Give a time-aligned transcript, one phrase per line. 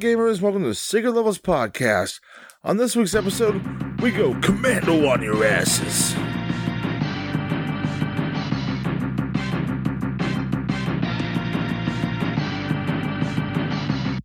[0.00, 0.40] Gamers.
[0.40, 2.20] Welcome to the Secret Levels Podcast.
[2.64, 3.62] On this week's episode,
[4.00, 6.14] we go commando on your asses.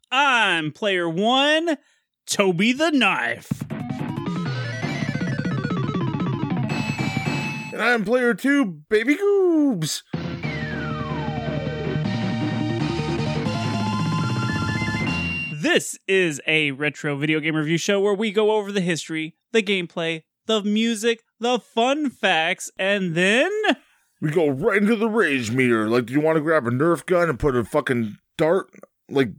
[0.09, 1.77] I'm player one,
[2.25, 3.51] Toby the Knife.
[7.73, 10.03] And I'm player two, Baby Goobs.
[15.65, 19.63] This is a retro video game review show where we go over the history, the
[19.63, 23.49] gameplay, the music, the fun facts, and then
[24.21, 25.89] We go right into the rage meter.
[25.89, 28.67] Like, do you want to grab a Nerf gun and put a fucking dart,
[29.09, 29.29] like,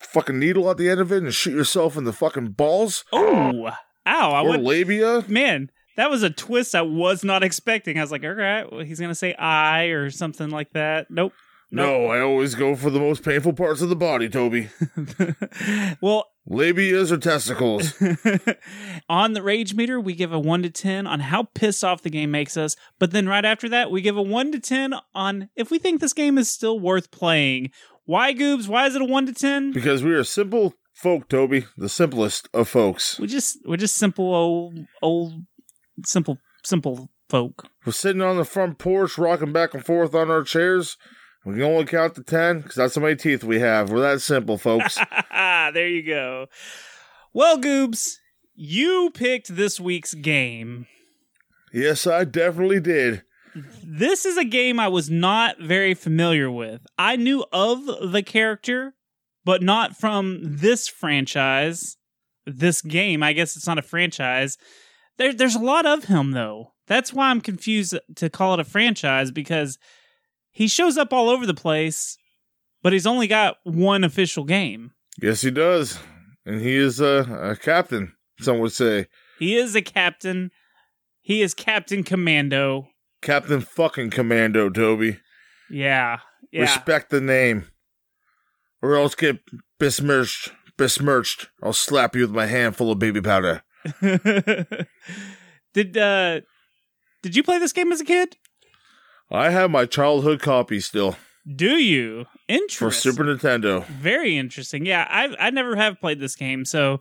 [0.00, 3.04] fucking needle at the end of it and shoot yourself in the fucking balls?
[3.12, 3.70] oh,
[4.04, 4.32] ow!
[4.32, 5.24] I or went, labia?
[5.28, 7.98] man, that was a twist I was not expecting.
[7.98, 11.06] I was like, all right, well, he's gonna say I or something like that.
[11.08, 11.34] Nope.
[11.70, 14.70] No, I always go for the most painful parts of the body, Toby.
[16.00, 17.92] well, Labias or testicles.
[19.08, 22.10] on the rage meter, we give a 1 to 10 on how pissed off the
[22.10, 22.74] game makes us.
[22.98, 26.00] But then right after that, we give a 1 to 10 on if we think
[26.00, 27.70] this game is still worth playing.
[28.06, 28.66] Why, Goobs?
[28.66, 29.72] Why is it a 1 to 10?
[29.72, 31.66] because we are simple folk, Toby.
[31.76, 33.20] The simplest of folks.
[33.20, 35.44] We just we're just simple old old
[36.06, 37.68] simple simple folk.
[37.84, 40.96] We're sitting on the front porch, rocking back and forth on our chairs.
[41.48, 43.88] We can only count to 10 because that's how many teeth we have.
[43.88, 44.98] We're that simple, folks.
[45.32, 46.48] there you go.
[47.32, 48.16] Well, Goobs,
[48.54, 50.86] you picked this week's game.
[51.72, 53.22] yes, I definitely did.
[53.82, 56.86] This is a game I was not very familiar with.
[56.98, 58.92] I knew of the character,
[59.42, 61.96] but not from this franchise.
[62.44, 64.58] This game, I guess it's not a franchise.
[65.16, 66.74] There, there's a lot of him though.
[66.86, 69.78] That's why I'm confused to call it a franchise because
[70.58, 72.18] he shows up all over the place,
[72.82, 74.90] but he's only got one official game.
[75.22, 76.00] Yes, he does.
[76.44, 79.06] And he is a, a captain, some would say.
[79.38, 80.50] He is a captain.
[81.20, 82.88] He is Captain Commando.
[83.22, 85.20] Captain fucking Commando, Toby.
[85.70, 86.18] Yeah.
[86.50, 86.62] Yeah.
[86.62, 87.66] Respect the name.
[88.82, 89.38] Or else get
[89.78, 90.50] besmirched.
[90.76, 91.50] Besmirched.
[91.62, 93.62] I'll slap you with my hand full of baby powder.
[94.02, 96.40] did uh
[97.22, 98.36] did you play this game as a kid?
[99.30, 101.16] I have my childhood copy still
[101.46, 102.26] Do you?
[102.70, 103.86] for Super Nintendo.
[103.86, 104.86] Very interesting.
[104.86, 107.00] Yeah, I I never have played this game, so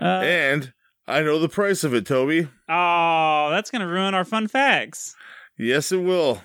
[0.00, 0.72] uh And
[1.06, 2.48] I know the price of it, Toby.
[2.68, 5.14] oh, that's gonna ruin our fun facts.
[5.58, 6.42] Yes, it will.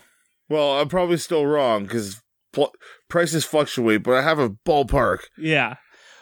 [0.49, 2.21] Well, I'm probably still wrong because
[2.53, 2.73] pl-
[3.09, 5.75] prices fluctuate, but I have a ballpark Yeah.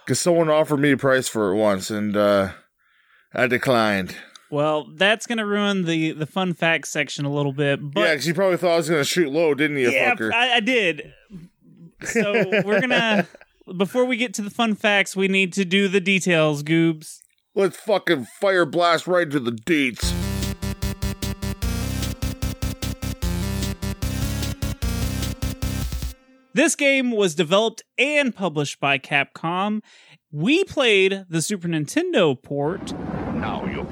[0.03, 2.49] because someone offered me a price for it once, and uh,
[3.33, 4.15] I declined.
[4.55, 7.91] Well, that's gonna ruin the the fun facts section a little bit.
[7.91, 10.15] But yeah, because you probably thought I was going to shoot low, didn't you, yeah,
[10.15, 10.31] fucker?
[10.31, 11.13] I, I did.
[12.03, 12.31] So
[12.63, 13.27] we're gonna
[13.77, 17.19] before we get to the fun facts, we need to do the details, Goobs.
[17.53, 20.13] Let's fucking fire blast right into the deets.
[26.53, 29.81] This game was developed and published by Capcom.
[30.31, 32.93] We played the Super Nintendo port,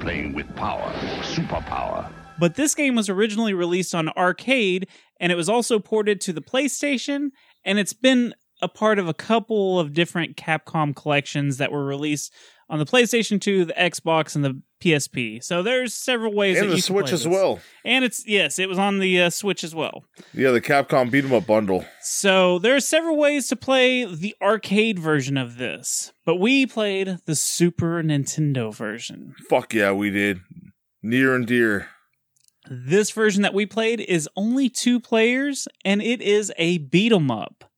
[0.04, 0.92] playing with power,
[1.22, 2.06] superpower.
[2.38, 4.86] but this game was originally released on arcade
[5.18, 7.30] and it was also ported to the PlayStation
[7.64, 12.34] and it's been a part of a couple of different Capcom collections that were released
[12.68, 15.42] on the PlayStation 2, the Xbox, and the PSP.
[15.42, 17.60] So there's several ways and the Switch play as well.
[17.84, 20.04] And it's yes, it was on the uh, Switch as well.
[20.32, 21.84] Yeah, the Capcom beat 'em up bundle.
[22.02, 27.18] So there are several ways to play the arcade version of this, but we played
[27.26, 29.34] the Super Nintendo version.
[29.48, 30.40] Fuck yeah, we did.
[31.02, 31.88] Near and dear.
[32.70, 37.30] This version that we played is only two players, and it is a beat 'em
[37.30, 37.70] up.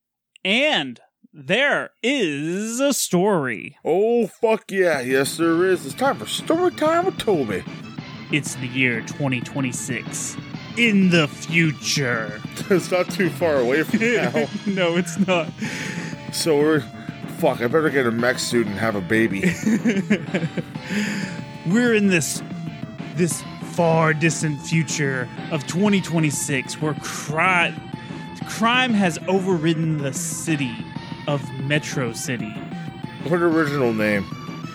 [0.45, 1.01] And
[1.39, 3.77] there is a story.
[3.85, 5.85] Oh fuck yeah, yes there is.
[5.85, 7.63] It's time for story time with Toby.
[8.33, 10.37] It's the year 2026.
[10.79, 12.41] In the future.
[12.71, 14.49] it's not too far away from now.
[14.67, 15.49] no, it's not.
[16.33, 16.81] so we're
[17.39, 17.61] fuck.
[17.61, 19.41] I better get a mech suit and have a baby.
[21.67, 22.43] We're in this
[23.17, 23.43] this
[23.73, 27.79] far distant future of 2026 where crime
[28.49, 30.75] crime has overridden the city
[31.27, 32.51] of Metro City.
[33.29, 34.25] what original name?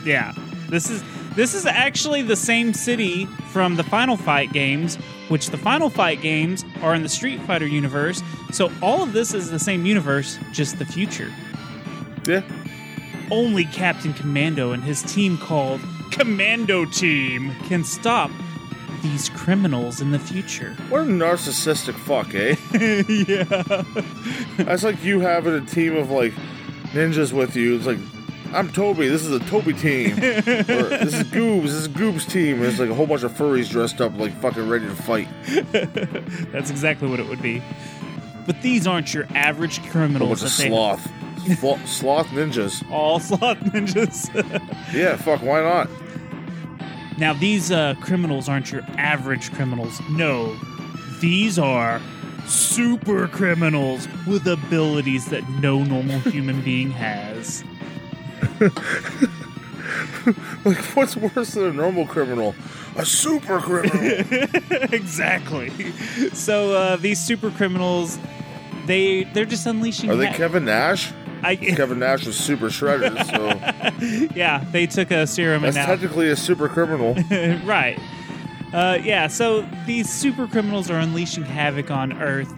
[0.05, 0.33] Yeah.
[0.69, 1.03] This is
[1.35, 4.97] this is actually the same city from the Final Fight games,
[5.29, 8.21] which the Final Fight games are in the Street Fighter universe.
[8.51, 11.31] So all of this is the same universe, just the future.
[12.25, 12.41] Yeah.
[13.31, 15.79] Only Captain Commando and his team called
[16.11, 18.29] Commando Team can stop
[19.01, 20.75] these criminals in the future.
[20.89, 22.55] What a narcissistic fuck, eh?
[24.57, 24.63] yeah.
[24.65, 26.33] That's like you having a team of like
[26.93, 27.75] ninjas with you.
[27.77, 27.97] It's like,
[28.53, 29.07] I'm Toby.
[29.07, 30.11] This is a Toby team.
[30.17, 31.63] or, this is Goobs.
[31.63, 32.57] This is Goobs team.
[32.57, 35.27] And it's like a whole bunch of furries dressed up like fucking ready to fight.
[36.51, 37.63] That's exactly what it would be.
[38.45, 40.41] But these aren't your average A criminals.
[40.41, 41.87] bunch of that sloth.
[41.87, 42.83] Sloth ninjas.
[42.91, 44.29] All sloth ninjas.
[44.93, 45.89] Yeah, fuck, why not?
[47.17, 50.01] Now, these uh, criminals aren't your average criminals.
[50.09, 50.55] No,
[51.19, 52.01] these are
[52.47, 57.63] super criminals with abilities that no normal human being has.
[60.63, 62.53] Like, what's worse than a normal criminal?
[62.95, 64.03] A super criminal.
[64.93, 65.71] exactly.
[66.33, 68.19] So uh, these super criminals,
[68.85, 70.11] they they're just unleashing.
[70.11, 71.11] Are they ha- Kevin Nash?
[71.43, 73.47] I, Kevin Nash was super shredded, so
[74.35, 77.13] yeah, they took a serum that's and now technically a super criminal.
[77.65, 77.99] right.
[78.73, 82.53] Uh, yeah, so these super criminals are unleashing havoc on Earth,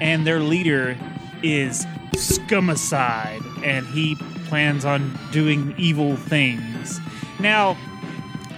[0.00, 0.96] and their leader
[1.42, 7.00] is Scumicide, and he plans on doing evil things.
[7.38, 7.76] Now,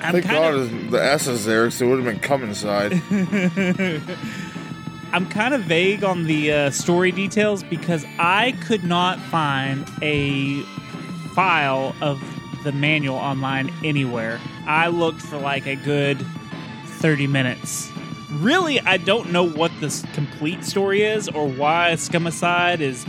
[0.02, 2.44] I'm Thank kind God of the S is there, because it would have been come
[2.44, 2.92] inside.
[5.12, 10.62] I'm kind of vague on the uh, story details because I could not find a
[11.34, 12.20] file of
[12.62, 14.38] the manual online anywhere.
[14.66, 16.24] I looked for like a good
[16.98, 17.90] 30 minutes.
[18.34, 23.04] Really, I don't know what this complete story is or why Scumicide is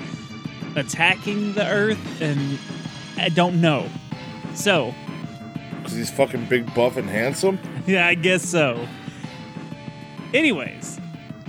[0.75, 2.57] attacking the Earth, and
[3.17, 3.87] I don't know.
[4.55, 4.95] So,
[5.77, 7.59] Because he's fucking big, buff, and handsome.
[7.85, 8.87] yeah, I guess so.
[10.33, 10.99] Anyways,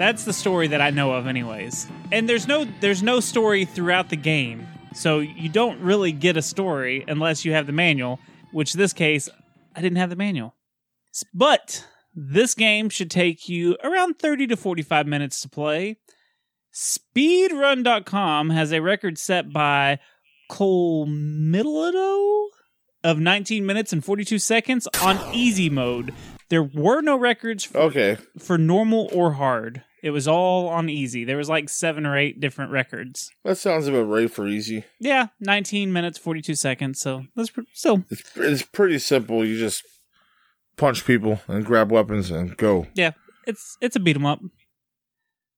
[0.03, 1.87] that's the story that I know of anyways.
[2.11, 4.67] And there's no there's no story throughout the game.
[4.95, 8.19] So you don't really get a story unless you have the manual,
[8.51, 9.29] which this case
[9.77, 10.57] I didn't have the manual.
[11.33, 15.99] But this game should take you around 30 to 45 minutes to play.
[16.75, 20.01] Speedrun.com has a record set by
[20.51, 22.47] Cole Middledo
[23.05, 26.13] of 19 minutes and 42 seconds on easy mode.
[26.49, 28.17] There were no records for, Okay.
[28.39, 29.83] for normal or hard.
[30.03, 31.25] It was all on easy.
[31.25, 33.31] There was like seven or eight different records.
[33.45, 34.85] That sounds about right for easy.
[34.99, 37.01] Yeah, 19 minutes 42 seconds.
[37.01, 39.45] So that's pr- still It's, it's pretty simple.
[39.47, 39.85] You just
[40.77, 42.87] punch people and grab weapons and go.
[42.95, 43.13] yeah.
[43.47, 44.41] It's it's a beat 'em up.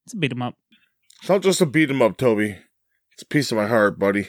[0.07, 0.55] It's a beat 'em up.
[1.21, 2.57] It's not just a beat 'em up, Toby.
[3.13, 4.29] It's a piece of my heart, buddy.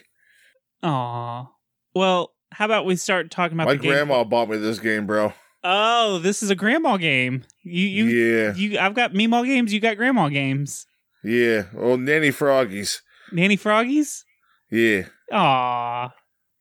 [0.84, 1.48] Aw.
[1.94, 3.92] Well, how about we start talking about My the game?
[3.92, 5.34] grandma bought me this game, bro.
[5.68, 7.44] Oh, this is a grandma game.
[7.64, 8.78] You you yeah, you.
[8.80, 9.74] I've got Meemaw games.
[9.74, 10.86] You got grandma games.
[11.24, 11.64] yeah.
[11.76, 13.02] Oh, nanny froggies.
[13.32, 14.24] Nanny Froggies.
[14.70, 16.14] Yeah, Aw.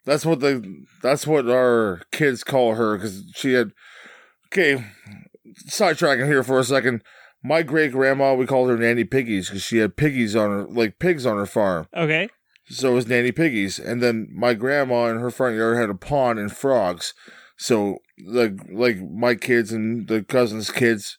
[0.06, 0.64] that's what the
[1.02, 3.72] that's what our kids call her because she had.
[4.48, 4.82] Okay,
[5.68, 7.02] sidetracking here for a second.
[7.42, 10.98] My great grandma, we called her Nanny Piggies because she had piggies on her, like
[10.98, 11.86] pigs on her farm.
[11.94, 12.28] Okay.
[12.70, 13.78] So it was Nanny Piggies.
[13.78, 17.12] And then my grandma in her front yard had a pond and frogs.
[17.58, 21.18] So like like my kids and the cousins' kids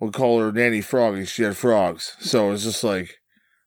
[0.00, 1.24] would call her Nanny Froggy.
[1.24, 2.14] She had frogs.
[2.20, 3.18] So it's just like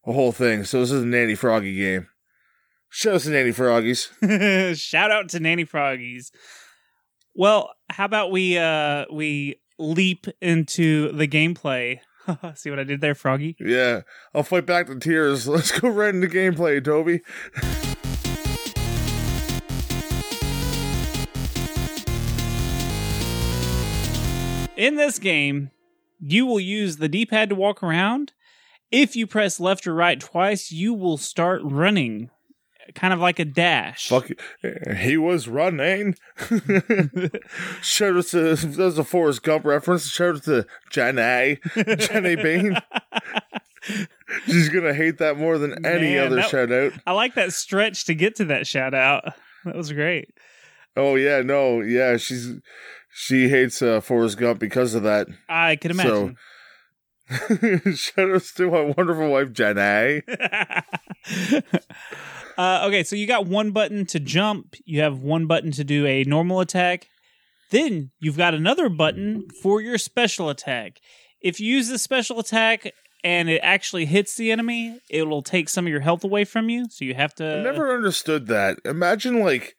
[0.06, 0.64] a whole thing.
[0.64, 2.08] So this is a Nanny Froggy game.
[2.90, 4.78] Shout out to Nanny Froggies.
[4.78, 6.32] Shout out to Nanny Froggies.
[7.34, 12.00] Well, how about we uh we leap into the gameplay?
[12.56, 13.56] See what I did there, Froggy?
[13.60, 14.02] Yeah.
[14.34, 15.48] I'll fight back the tears.
[15.48, 17.22] Let's go right into gameplay, Toby.
[24.82, 25.70] In this game,
[26.20, 28.34] you will use the D pad to walk around.
[28.92, 32.30] If you press left or right twice, you will start running,
[32.96, 34.10] kind of like a dash.
[34.10, 34.30] Fuck,
[34.98, 36.16] he was running.
[37.82, 40.08] Shout out to that was a Forrest Gump reference.
[40.10, 41.60] Shout out to Jenny,
[41.98, 42.78] Jenny Bean.
[44.46, 46.94] She's gonna hate that more than any Man, other that- shout out.
[47.08, 49.24] I like that stretch to get to that shout out.
[49.66, 50.30] That was great.
[50.98, 52.54] Oh yeah, no, yeah, she's
[53.14, 55.28] she hates uh, Forrest Gump because of that.
[55.50, 56.36] I can imagine.
[56.36, 56.36] So,
[57.96, 60.22] Shout to my wonderful wife Jenny.
[62.58, 64.76] uh, okay, so you got one button to jump.
[64.86, 67.08] You have one button to do a normal attack.
[67.70, 71.00] Then you've got another button for your special attack.
[71.42, 72.92] If you use the special attack
[73.24, 76.88] and it actually hits the enemy, it'll take some of your health away from you.
[76.90, 77.60] So you have to.
[77.60, 78.80] I never understood that.
[78.84, 79.76] Imagine like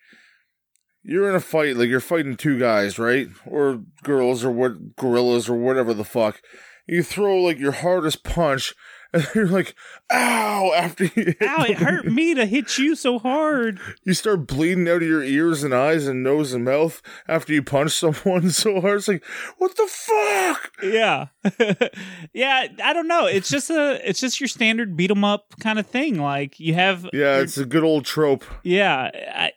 [1.03, 3.29] you're in a fight, like you're fighting two guys, right?
[3.47, 6.41] Or girls or what gorillas or whatever the fuck.
[6.87, 8.75] You throw like your hardest punch
[9.13, 9.75] and you're like,
[10.11, 11.65] ow, after you Ow!
[11.65, 13.79] It hurt me to hit you so hard.
[14.05, 17.63] You start bleeding out of your ears and eyes and nose and mouth after you
[17.63, 18.97] punch someone so hard.
[18.99, 19.23] It's like,
[19.59, 20.73] what the fuck?
[20.83, 21.27] Yeah,
[22.33, 22.67] yeah.
[22.83, 23.27] I don't know.
[23.27, 24.01] It's just a.
[24.09, 26.19] It's just your standard beat 'em up kind of thing.
[26.21, 27.05] Like you have.
[27.13, 28.45] Yeah, your- it's a good old trope.
[28.63, 29.53] Yeah, I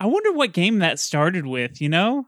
[0.00, 1.80] I wonder what game that started with.
[1.80, 2.26] You know?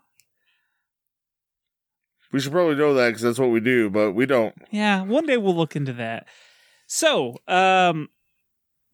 [2.32, 4.54] We should probably know that because that's what we do, but we don't.
[4.70, 6.28] Yeah, one day we'll look into that.
[6.86, 8.08] So, um,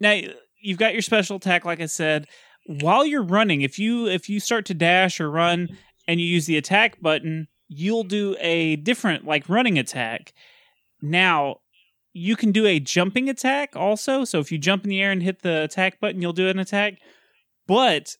[0.00, 0.18] now
[0.60, 2.26] you've got your special attack, like I said.
[2.66, 5.68] While you're running, if you if you start to dash or run
[6.08, 10.32] and you use the attack button, you'll do a different like running attack.
[11.02, 11.58] Now,
[12.12, 14.24] you can do a jumping attack also.
[14.24, 16.58] So if you jump in the air and hit the attack button, you'll do an
[16.58, 16.94] attack.
[17.66, 18.16] But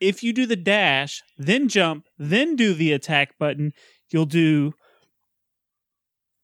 [0.00, 3.72] if you do the dash, then jump, then do the attack button,
[4.10, 4.74] you'll do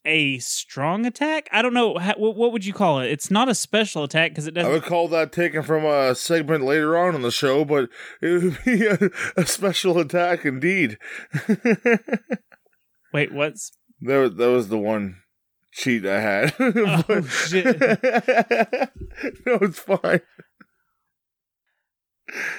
[0.05, 1.49] a strong attack.
[1.51, 3.11] I don't know how, what, what would you call it.
[3.11, 4.71] It's not a special attack because it doesn't.
[4.71, 7.89] I would call that taken from a segment later on in the show, but
[8.21, 10.99] it would be a, a special attack indeed.
[13.13, 13.73] Wait, what's?
[14.03, 15.17] That was, that was the one
[15.73, 16.55] cheat I had.
[16.59, 17.81] Oh, shit.
[17.81, 20.21] no, it's fine.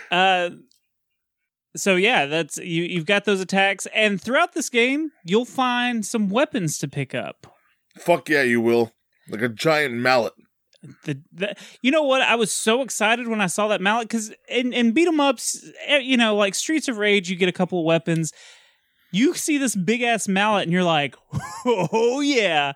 [0.09, 0.49] Uh,
[1.75, 2.83] so yeah, that's you.
[2.83, 7.47] You've got those attacks, and throughout this game, you'll find some weapons to pick up.
[7.97, 8.93] Fuck yeah, you will.
[9.29, 10.33] Like a giant mallet.
[11.05, 12.21] The, the you know what?
[12.21, 15.63] I was so excited when I saw that mallet because in in beat 'em ups,
[15.87, 18.31] eh, you know, like Streets of Rage, you get a couple of weapons.
[19.11, 21.15] You see this big ass mallet, and you're like,
[21.65, 22.73] "Oh yeah!"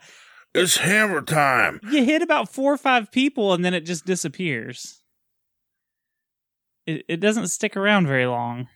[0.56, 1.80] It's hammer time.
[1.92, 5.02] You hit about four or five people, and then it just disappears.
[6.88, 8.68] It it doesn't stick around very long,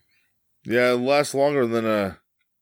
[0.65, 2.20] Yeah, it lasts longer than a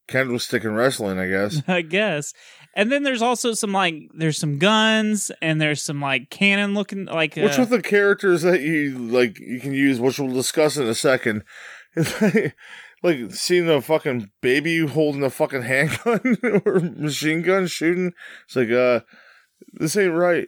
[0.08, 1.62] candlestick in wrestling, I guess.
[1.68, 2.34] I guess.
[2.76, 7.06] And then there's also some like there's some guns, and there's some like cannon looking
[7.06, 10.78] like Which uh, with the characters that you like you can use, which we'll discuss
[10.78, 11.44] in a second.
[11.96, 12.56] Like,
[13.04, 18.14] like seeing a fucking baby holding a fucking handgun or machine gun shooting.
[18.46, 19.02] It's like uh
[19.74, 20.48] this ain't right.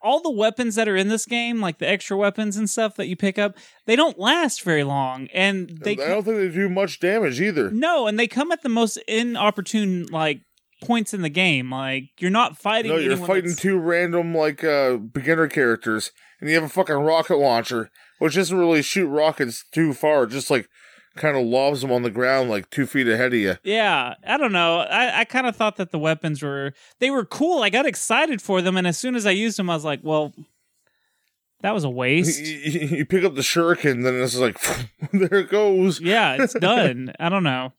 [0.00, 3.08] All the weapons that are in this game, like the extra weapons and stuff that
[3.08, 6.68] you pick up, they don't last very long, and they I don't think they do
[6.68, 7.70] much damage either.
[7.70, 10.40] no, and they come at the most inopportune like
[10.82, 11.70] points in the game.
[11.70, 12.92] Like you're not fighting.
[12.92, 16.94] No, you're fighting that's- two random like uh beginner characters and you have a fucking
[16.96, 20.68] rocket launcher, which doesn't really shoot rockets too far, just like
[21.16, 23.56] kind of lobs them on the ground like two feet ahead of you.
[23.64, 24.80] Yeah, I don't know.
[24.80, 27.62] I, I kind of thought that the weapons were they were cool.
[27.62, 30.00] I got excited for them, and as soon as I used them, I was like,
[30.02, 30.32] well.
[31.62, 32.38] That was a waste.
[32.44, 34.60] You, you pick up the shuriken, then it's like
[35.12, 36.00] there it goes.
[36.00, 37.12] yeah, it's done.
[37.18, 37.72] I don't know.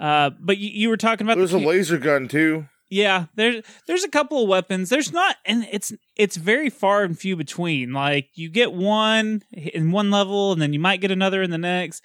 [0.00, 2.66] Uh, but you, you were talking about There's the a laser gun too.
[2.90, 4.90] Yeah, there's there's a couple of weapons.
[4.90, 7.92] There's not, and it's it's very far and few between.
[7.92, 11.56] Like you get one in one level, and then you might get another in the
[11.58, 12.02] next.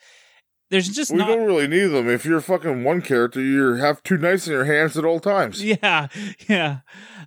[0.69, 1.27] There's just We not.
[1.27, 2.09] don't really need them.
[2.09, 5.63] If you're fucking one character, you have two knives in your hands at all times.
[5.63, 6.07] Yeah,
[6.49, 6.79] yeah.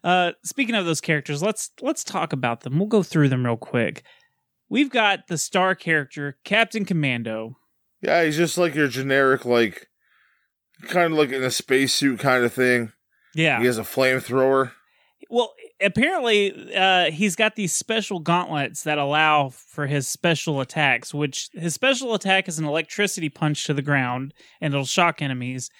[0.05, 2.79] Uh, speaking of those characters, let's let's talk about them.
[2.79, 4.03] We'll go through them real quick.
[4.69, 7.57] We've got the star character, Captain Commando.
[8.03, 9.89] Yeah, he's just like your generic, like
[10.89, 12.93] kind of like in a spacesuit kind of thing.
[13.35, 13.61] Yeah.
[13.61, 14.73] He has a flamethrower.
[15.29, 21.13] Well, apparently, uh, he's got these special gauntlets that allow for his special attacks.
[21.15, 25.71] Which his special attack is an electricity punch to the ground, and it'll shock enemies.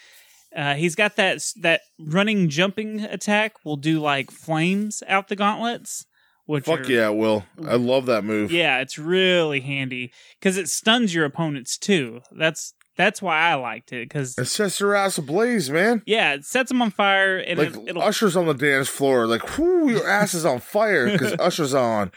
[0.55, 3.65] Uh, he's got that that running jumping attack.
[3.65, 6.07] Will do like flames out the gauntlets.
[6.47, 7.45] Which Fuck are- yeah, will.
[7.65, 8.51] I love that move.
[8.51, 12.23] yeah, it's really handy because it stuns your opponents too.
[12.33, 16.03] That's that's why I liked it because It sets their ass ablaze, man.
[16.07, 19.27] yeah, it sets them on fire and Like it, it'll Usher's on the dance floor,
[19.27, 22.13] like, whoo, your ass is on fire because Usher's on.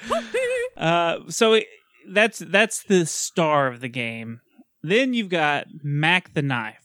[0.77, 1.65] Uh, so it,
[2.09, 4.41] that's that's the star of the game.
[4.81, 6.79] Then you've got Mack the Knife.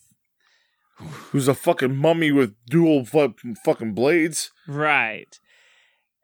[1.30, 4.50] Who's a fucking mummy with dual fu- fucking blades?
[4.66, 5.38] Right.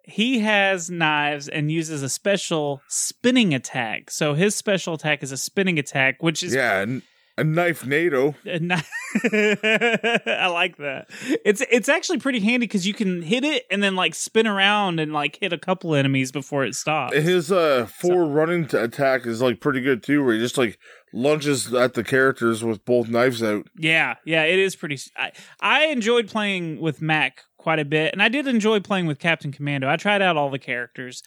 [0.06, 4.10] He has knives and uses a special spinning attack.
[4.10, 7.02] So his special attack is a spinning attack, which is Yeah, and
[7.36, 8.34] a knife NATO.
[8.46, 8.60] a
[10.26, 11.06] I like that.
[11.44, 15.00] It's it's actually pretty handy because you can hit it and then like spin around
[15.00, 17.16] and like hit a couple enemies before it stops.
[17.16, 20.78] His uh four running t- attack is like pretty good too, where he just like
[21.12, 23.66] lunges at the characters with both knives out.
[23.76, 24.98] Yeah, yeah, it is pretty.
[25.16, 29.18] I, I enjoyed playing with Mack quite a bit, and I did enjoy playing with
[29.18, 29.88] Captain Commando.
[29.88, 31.22] I tried out all the characters.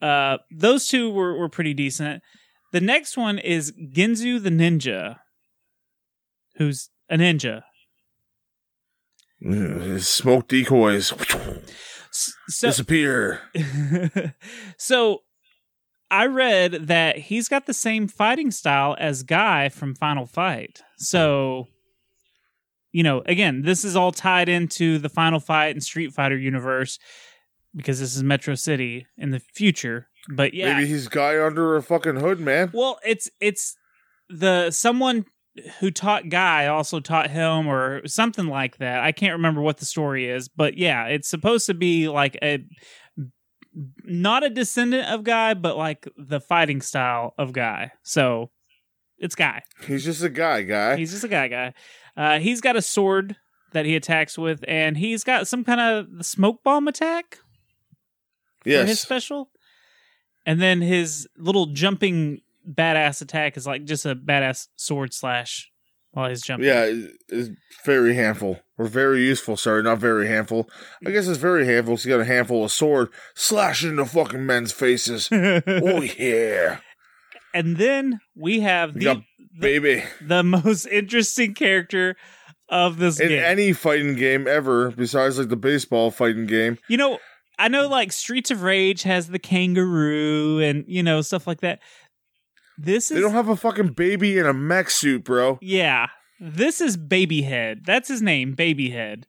[0.00, 2.22] Uh, those two were were pretty decent.
[2.72, 5.18] The next one is Ginzu the Ninja,
[6.56, 7.62] who's a ninja.
[9.44, 11.12] Mm, smoke decoys
[12.10, 13.40] So, disappear.
[14.78, 15.22] so
[16.10, 20.80] I read that he's got the same fighting style as Guy from Final Fight.
[20.96, 21.66] So,
[22.92, 26.98] you know, again, this is all tied into the Final Fight and Street Fighter universe
[27.74, 30.06] because this is Metro City in the future.
[30.28, 32.70] But yeah, Maybe he's guy under a fucking hood, man.
[32.72, 33.76] well, it's it's
[34.30, 35.26] the someone
[35.78, 39.02] who taught Guy also taught him or something like that.
[39.04, 42.64] I can't remember what the story is, but yeah, it's supposed to be like a
[44.04, 47.92] not a descendant of Guy, but like the fighting style of Guy.
[48.02, 48.50] So
[49.18, 49.62] it's Guy.
[49.86, 50.96] He's just a guy, guy.
[50.96, 51.74] He's just a guy guy.
[52.16, 53.36] Uh, he's got a sword
[53.72, 57.38] that he attacks with, and he's got some kind of smoke bomb attack
[58.64, 58.82] Yes.
[58.82, 59.50] for his special.
[60.46, 65.70] And then his little jumping badass attack is like just a badass sword slash
[66.12, 66.68] while he's jumping.
[66.68, 66.90] Yeah,
[67.28, 67.50] it's
[67.84, 68.60] very handful.
[68.78, 70.68] Or very useful, sorry, not very handful.
[71.06, 71.94] I guess it's very handful.
[71.96, 75.28] He's got a handful of sword slashing into fucking men's faces.
[75.32, 76.78] oh yeah.
[77.52, 79.22] and then we have We the,
[79.58, 80.02] Baby.
[80.20, 82.16] the most interesting character
[82.68, 83.44] of this In game.
[83.44, 86.78] any fighting game ever, besides like the baseball fighting game.
[86.88, 87.18] you know,
[87.58, 91.80] I know like Streets of Rage has the kangaroo and you know stuff like that.
[92.78, 95.58] This is They don't have a fucking baby in a mech suit, bro.
[95.60, 96.08] Yeah.
[96.40, 97.82] This is Babyhead.
[97.86, 99.26] That's his name, Babyhead.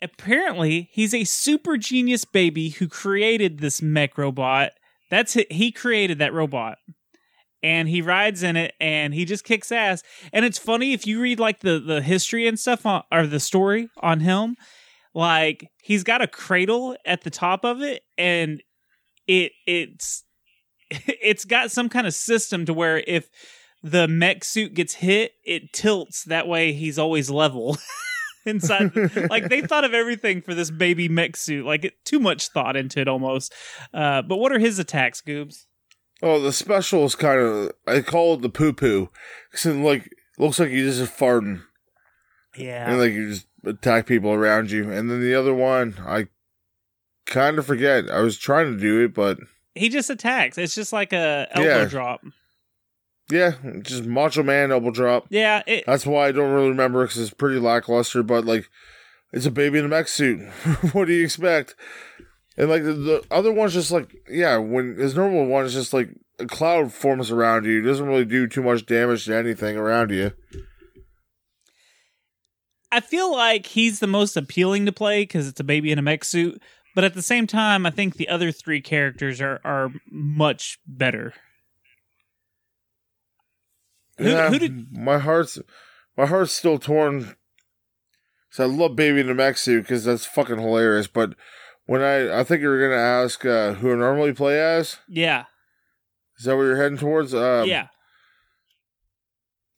[0.00, 4.72] Apparently, he's a super genius baby who created this mech robot.
[5.10, 5.50] That's it.
[5.50, 6.78] He created that robot.
[7.60, 10.04] And he rides in it and he just kicks ass.
[10.32, 13.40] And it's funny if you read like the, the history and stuff on, or the
[13.40, 14.54] story on him,
[15.12, 18.62] like he's got a cradle at the top of it and
[19.26, 20.22] it it's
[20.90, 23.28] it's got some kind of system to where if
[23.82, 26.24] the mech suit gets hit, it tilts.
[26.24, 27.76] That way, he's always level
[28.46, 28.92] inside.
[29.30, 31.64] like they thought of everything for this baby mech suit.
[31.64, 33.52] Like it, too much thought into it almost.
[33.92, 35.66] Uh, but what are his attacks, Goobs?
[36.22, 39.10] Oh, the special is kind of I call it the poo poo.
[39.52, 41.62] Cause it, like looks like you just farting
[42.56, 44.90] Yeah, and like you just attack people around you.
[44.90, 46.28] And then the other one, I
[47.26, 48.10] kind of forget.
[48.10, 49.38] I was trying to do it, but
[49.78, 50.58] he just attacks.
[50.58, 51.84] It's just like a elbow Yeah.
[51.86, 52.24] drop.
[53.30, 55.26] yeah, just Macho Man elbow drop.
[55.30, 58.22] Yeah, it, That's why I don't really remember because it's pretty lackluster.
[58.22, 58.68] But like,
[59.32, 60.40] it's a baby in a mech suit.
[60.92, 61.74] what do you expect?
[62.56, 65.92] And like the, the other one's just like yeah, when his normal one is just
[65.92, 66.10] like
[66.40, 67.80] a cloud forms around you.
[67.80, 70.32] It doesn't really do too much damage to anything around you.
[72.90, 76.02] I feel like he's the most appealing to play because it's a baby in a
[76.02, 76.62] mech suit.
[76.98, 81.32] But at the same time, I think the other three characters are are much better.
[84.16, 85.60] Who- yeah, who did- my heart's
[86.16, 87.36] my heart's still torn.
[88.50, 91.06] So I love Baby in the Mech Suit because that's fucking hilarious.
[91.06, 91.34] But
[91.86, 94.96] when I I think you were gonna ask uh, who I normally play as.
[95.06, 95.44] Yeah,
[96.36, 97.32] Is that what you're heading towards?
[97.32, 97.86] Um, yeah.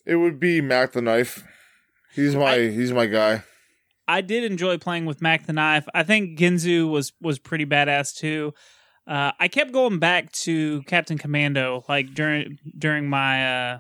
[0.06, 1.44] It would be Mack the Knife.
[2.14, 3.42] He's my he's my guy.
[4.11, 5.87] I did enjoy playing with Mack the Knife.
[5.94, 8.53] I think Ginzu was was pretty badass too.
[9.07, 13.79] Uh, I kept going back to Captain Commando like during during my uh,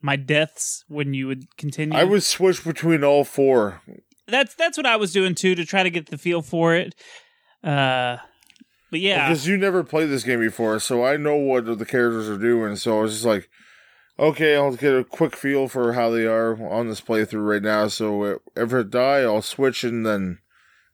[0.00, 1.98] my deaths when you would continue.
[1.98, 3.82] I would switch between all four.
[4.28, 6.94] that's that's what I was doing too to try to get the feel for it.
[7.64, 8.18] Uh,
[8.90, 12.28] but yeah, Because you never played this game before, so I know what the characters
[12.28, 12.76] are doing.
[12.76, 13.48] So I was just like,
[14.18, 17.88] okay, I'll get a quick feel for how they are on this playthrough right now.
[17.88, 20.38] So if I die, I'll switch and then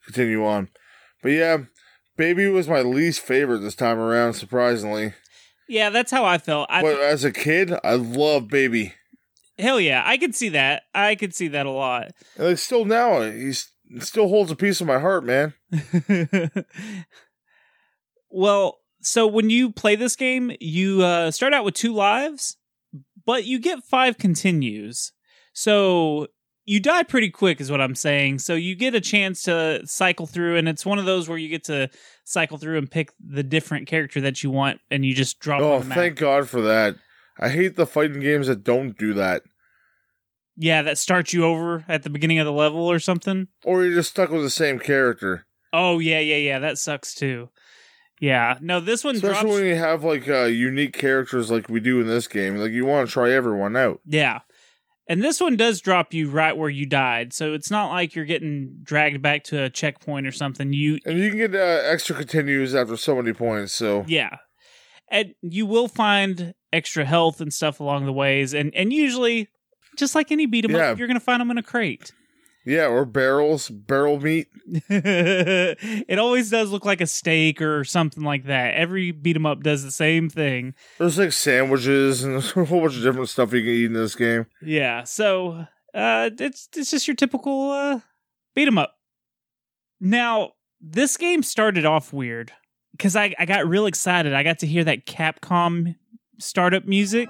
[0.05, 0.69] continue on.
[1.23, 1.59] But yeah,
[2.17, 5.15] Baby was my least favorite this time around, surprisingly.
[5.69, 6.67] yeah, that's how I felt.
[6.71, 8.95] I but as a kid, I love Baby.
[9.59, 10.85] Hell yeah, I could see that.
[10.95, 12.11] I could see that a lot.
[12.37, 13.53] And like still now, he
[14.01, 15.55] still holds a piece of my heart, man.
[18.31, 22.57] well, so when you play this game, you uh, start out with two lives,
[23.25, 25.13] but you get five continues.
[25.53, 26.29] So
[26.65, 28.39] you die pretty quick, is what I'm saying.
[28.39, 31.49] So you get a chance to cycle through, and it's one of those where you
[31.49, 31.91] get to
[32.25, 35.61] cycle through and pick the different character that you want, and you just drop.
[35.61, 36.97] Oh, thank God for that.
[37.39, 39.43] I hate the fighting games that don't do that.
[40.57, 43.49] Yeah, that starts you over at the beginning of the level or something.
[43.65, 45.47] Or you're just stuck with the same character.
[45.73, 46.59] Oh yeah, yeah, yeah.
[46.59, 47.49] That sucks too.
[48.23, 48.57] Yeah.
[48.61, 49.55] No, this one Especially drops.
[49.57, 52.57] when you have like uh, unique characters like we do in this game.
[52.57, 54.01] Like you want to try everyone out.
[54.07, 54.41] Yeah.
[55.09, 57.33] And this one does drop you right where you died.
[57.33, 60.73] So it's not like you're getting dragged back to a checkpoint or something.
[60.73, 63.73] You And you can get uh, extra continues after so many points.
[63.73, 64.37] So yeah.
[65.11, 69.49] And you will find extra health and stuff along the ways and and usually
[69.99, 70.93] just like any beat 'em Yeah.
[70.93, 72.13] up, you're going to find them in a crate.
[72.65, 74.49] Yeah, or barrels, barrel meat.
[74.67, 78.75] it always does look like a steak or something like that.
[78.75, 80.75] Every beat 'em up does the same thing.
[80.99, 83.93] There's like sandwiches and there's a whole bunch of different stuff you can eat in
[83.95, 84.47] this game.
[84.65, 88.01] Yeah, so uh it's it's just your typical uh
[88.55, 88.95] beat 'em up.
[90.01, 92.53] Now, this game started off weird
[92.99, 94.33] cuz I I got real excited.
[94.35, 95.97] I got to hear that Capcom
[96.39, 97.29] startup music.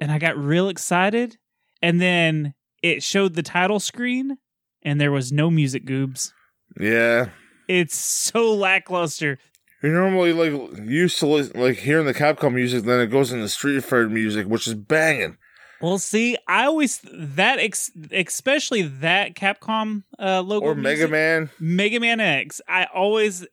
[0.00, 1.36] And I got real excited
[1.82, 4.38] and then it showed the title screen
[4.82, 6.32] and there was no music goobs.
[6.78, 7.30] Yeah.
[7.68, 9.38] It's so lackluster.
[9.82, 13.48] You're normally like used to listen, like hearing the Capcom music, then it goes into
[13.48, 15.36] Street Fighter music, which is banging.
[15.80, 21.50] Well, see, I always that ex- especially that Capcom uh, logo Or Mega music- Man.
[21.60, 22.60] Mega Man X.
[22.68, 23.46] I always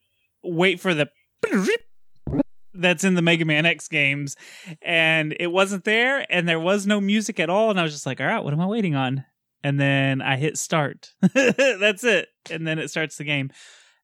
[0.44, 1.10] wait for the
[2.78, 4.36] that's in the Mega Man X games,
[4.82, 8.06] and it wasn't there, and there was no music at all, and I was just
[8.06, 9.26] like, all right, what am I waiting on?
[9.64, 11.14] And then I hit start.
[11.34, 13.50] that's it, and then it starts the game.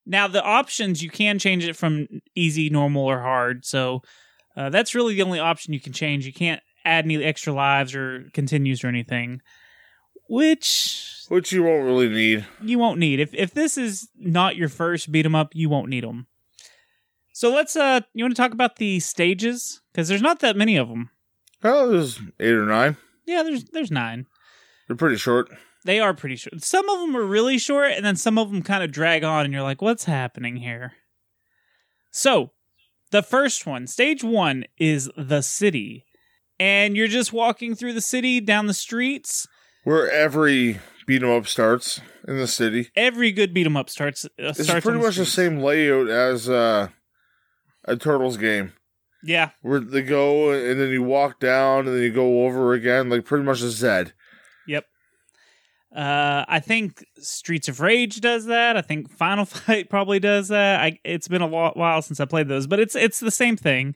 [0.05, 3.65] Now the options you can change it from easy, normal, or hard.
[3.65, 4.01] So
[4.57, 6.25] uh, that's really the only option you can change.
[6.25, 9.41] You can't add any extra lives or continues or anything,
[10.27, 12.45] which Which you won't really need.
[12.61, 13.19] you won't need.
[13.19, 16.27] If if this is not your first beat 'em up, you won't need them.
[17.41, 20.77] So let's uh you want to talk about the stages cuz there's not that many
[20.77, 21.09] of them.
[21.63, 22.97] Oh, there's eight or nine.
[23.25, 24.27] Yeah, there's there's 9.
[24.87, 25.49] They're pretty short.
[25.83, 26.61] They are pretty short.
[26.63, 29.45] Some of them are really short and then some of them kind of drag on
[29.45, 30.93] and you're like what's happening here?
[32.11, 32.51] So,
[33.09, 36.05] the first one, stage 1 is the city.
[36.59, 39.47] And you're just walking through the city down the streets.
[39.83, 42.91] Where every beat 'em up starts in the city.
[42.95, 45.57] Every good beat 'em up starts uh, It's starts pretty on the much the same
[45.57, 46.89] layout as uh,
[47.85, 48.73] a Turtles game.
[49.23, 53.07] Yeah, Where they go and then you walk down and then you go over again,
[53.09, 54.13] like pretty much a Zed.
[54.67, 54.85] Yep.
[55.95, 58.77] Uh, I think Streets of Rage does that.
[58.77, 60.79] I think Final Fight probably does that.
[60.81, 63.57] I, it's been a lot, while since I played those, but it's it's the same
[63.57, 63.93] thing.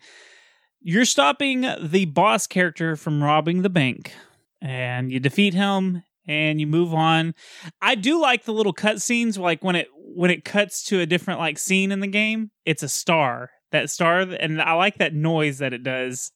[0.81, 4.13] You're stopping the boss character from robbing the bank,
[4.61, 7.33] and you defeat him, and you move on.
[7.81, 11.39] I do like the little cutscenes, like when it when it cuts to a different
[11.39, 12.51] like scene in the game.
[12.65, 16.31] It's a star, that star, and I like that noise that it does.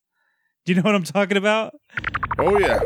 [0.66, 1.74] Do you know what I'm talking about?
[2.38, 2.82] Oh yeah.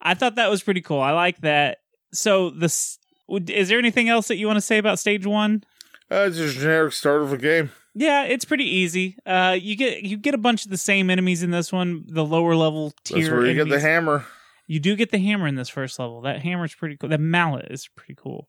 [0.00, 1.00] I thought that was pretty cool.
[1.00, 1.78] I like that.
[2.12, 5.64] So this is there anything else that you want to say about stage one?
[6.10, 7.70] Uh, it's just a generic start of a game.
[7.94, 9.16] Yeah, it's pretty easy.
[9.26, 12.04] Uh, you get you get a bunch of the same enemies in this one.
[12.06, 13.22] The lower level tier.
[13.22, 14.24] That's where you get the hammer.
[14.66, 16.20] You do get the hammer in this first level.
[16.22, 17.10] That hammer's pretty cool.
[17.10, 18.46] That mallet is pretty cool.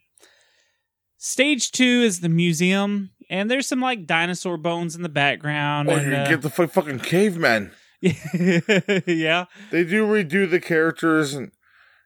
[1.22, 5.90] Stage two is the museum, and there's some like dinosaur bones in the background.
[5.90, 7.72] Or and, you uh, get the fu- fucking cavemen.
[8.02, 11.52] yeah, They do redo the characters and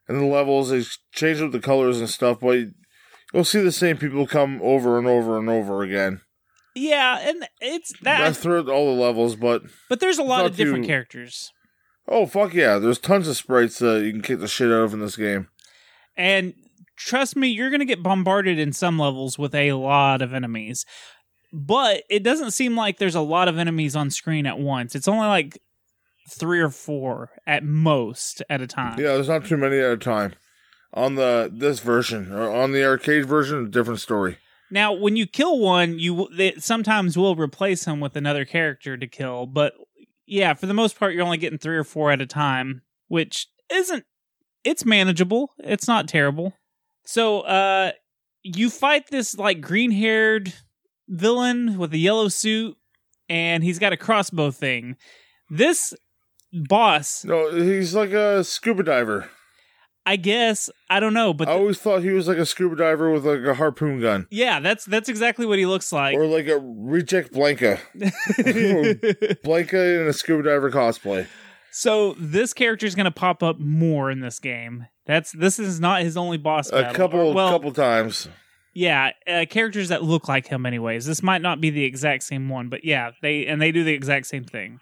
[0.08, 0.70] and the levels.
[0.72, 2.58] They change up the colors and stuff, but
[3.32, 6.22] you'll see the same people come over and over and over again.
[6.74, 8.20] yeah, and it's that.
[8.22, 11.52] That's through all the levels, but but there's a lot of different too- characters.
[12.08, 14.94] oh fuck yeah, there's tons of sprites that you can kick the shit out of
[14.94, 15.50] in this game.
[16.18, 16.56] And
[16.96, 20.86] trust me, you're going to get bombarded in some levels with a lot of enemies.
[21.52, 24.96] But it doesn't seem like there's a lot of enemies on screen at once.
[24.96, 25.60] It's only like
[26.30, 29.00] three or four at most at a time.
[29.00, 30.34] Yeah, there's not too many at a time.
[30.96, 34.38] On the this version or on the arcade version, a different story.
[34.70, 36.28] Now, when you kill one, you
[36.58, 39.74] sometimes will replace him with another character to kill, but
[40.26, 43.48] yeah, for the most part you're only getting 3 or 4 at a time, which
[43.72, 44.06] isn't
[44.64, 45.52] it's manageable.
[45.60, 46.54] It's not terrible.
[47.06, 47.92] So, uh
[48.44, 50.54] you fight this like green-haired
[51.08, 52.76] villain with a yellow suit
[53.30, 54.98] and he's got a crossbow thing.
[55.50, 55.94] This
[56.52, 57.24] boss.
[57.24, 59.30] No, he's like a scuba diver.
[60.06, 63.10] I guess I don't know, but I always thought he was like a scuba diver
[63.10, 64.28] with like a harpoon gun.
[64.30, 66.18] yeah, that's that's exactly what he looks like.
[66.18, 67.80] Or like a reject Blanka.
[69.46, 71.28] Blanka in a scuba diver cosplay.
[71.74, 74.86] So this character is going to pop up more in this game.
[75.08, 76.92] That's this is not his only boss battle.
[76.92, 78.30] A couple well, couple times.
[78.76, 80.68] yeah, uh, characters that look like him.
[80.68, 83.84] Anyways, this might not be the exact same one, but yeah, they and they do
[83.84, 84.80] the exact same thing.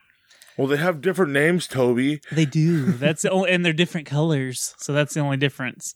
[0.58, 2.20] Well, they have different names, Toby.
[2.30, 2.92] They do.
[2.92, 5.96] That's the only, and they're different colors, so that's the only difference.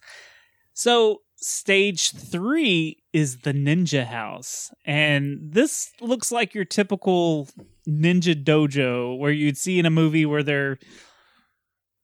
[0.73, 7.47] So stage three is the ninja house, and this looks like your typical
[7.87, 10.79] ninja dojo where you'd see in a movie where they're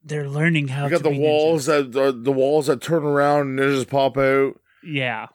[0.04, 1.94] they're learning how You got to the walls ninjas.
[1.94, 4.60] that are the walls that turn around and ninjas pop out.
[4.84, 5.28] Yeah,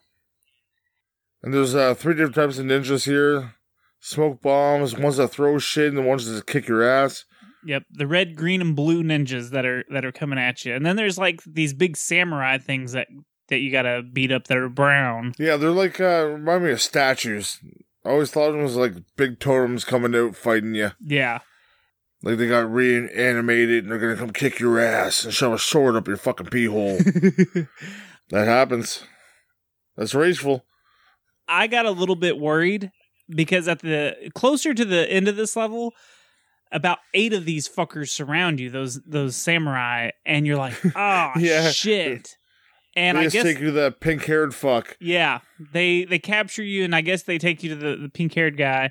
[1.42, 3.54] And there's uh, three different types of ninjas here.
[4.00, 7.24] Smoke bombs, ones that throw shit, and the ones that kick your ass.
[7.64, 10.86] Yep, the red, green, and blue ninjas that are that are coming at you, and
[10.86, 13.08] then there's like these big samurai things that
[13.48, 15.32] that you gotta beat up that are brown.
[15.38, 17.58] Yeah, they're like uh, remind me of statues.
[18.04, 20.92] I always thought it was like big totems coming out fighting you.
[21.04, 21.40] Yeah,
[22.22, 25.96] Like they got reanimated and they're gonna come kick your ass and shove a sword
[25.96, 26.98] up your fucking pee hole.
[28.30, 29.02] that happens.
[29.96, 30.64] That's rageful.
[31.48, 32.90] I got a little bit worried
[33.28, 35.92] because at the closer to the end of this level,
[36.72, 38.70] about eight of these fuckers surround you.
[38.70, 41.70] Those those samurai, and you're like, oh Yeah.
[41.70, 42.36] shit.
[42.96, 44.96] And they I just guess take you to that pink haired fuck.
[45.00, 45.40] Yeah,
[45.72, 48.56] they they capture you, and I guess they take you to the, the pink haired
[48.56, 48.90] guy,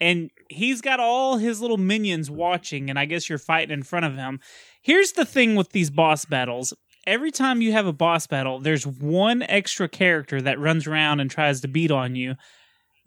[0.00, 4.06] and he's got all his little minions watching, and I guess you're fighting in front
[4.06, 4.40] of him.
[4.80, 6.72] Here's the thing with these boss battles:
[7.06, 11.30] every time you have a boss battle, there's one extra character that runs around and
[11.30, 12.34] tries to beat on you.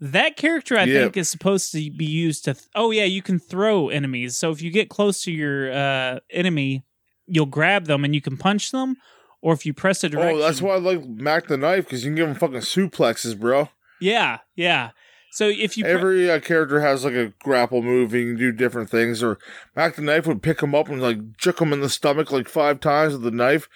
[0.00, 1.00] That character, I Yeah.
[1.02, 2.54] think, is supposed to be used to.
[2.54, 4.36] Th- oh yeah, you can throw enemies.
[4.36, 6.84] So if you get close to your uh, enemy,
[7.26, 8.96] you'll grab them and you can punch them.
[9.42, 12.04] Or if you press a direction, Oh, that's why I like Mack the Knife because
[12.04, 13.68] you can give him fucking suplexes, bro.
[14.00, 14.90] Yeah, yeah.
[15.32, 18.14] So if you pre- Every uh, character has like a grapple move.
[18.14, 19.22] You can do different things.
[19.22, 19.38] Or
[19.74, 22.48] Mack the Knife would pick him up and like juke him in the stomach like
[22.48, 23.68] five times with the knife.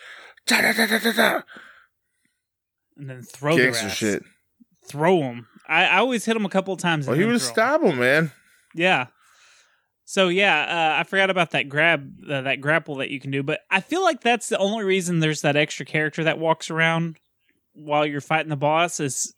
[0.47, 1.41] Da, da, da, da, da, da.
[2.97, 4.23] and then throw Gangster shit.
[4.89, 5.49] Throw them.
[5.67, 7.09] I, I always hit him a couple of times.
[7.09, 8.31] Well, he would stab him, man.
[8.75, 9.07] Yeah.
[10.09, 10.63] So yeah,
[10.97, 13.43] uh, I forgot about that grab, uh, that grapple that you can do.
[13.43, 17.19] But I feel like that's the only reason there's that extra character that walks around
[17.75, 19.35] while you're fighting the boss is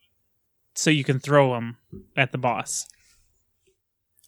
[0.75, 1.79] so you can throw him
[2.19, 2.87] at the boss.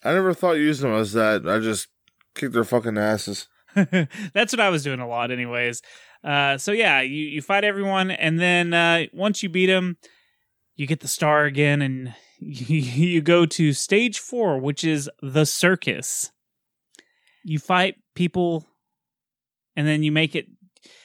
[0.03, 1.47] I never thought using them as that.
[1.47, 1.87] I just
[2.33, 3.47] kicked their fucking asses.
[3.75, 5.83] That's what I was doing a lot, anyways.
[6.23, 9.97] Uh, so yeah, you you fight everyone, and then uh, once you beat them,
[10.75, 16.31] you get the star again, and you, go to stage four, which is the circus.
[17.43, 18.65] You fight people,
[19.75, 20.47] and then you make it.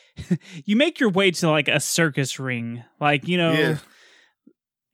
[0.65, 3.79] you make your way to like a circus ring, like you know, Yeah.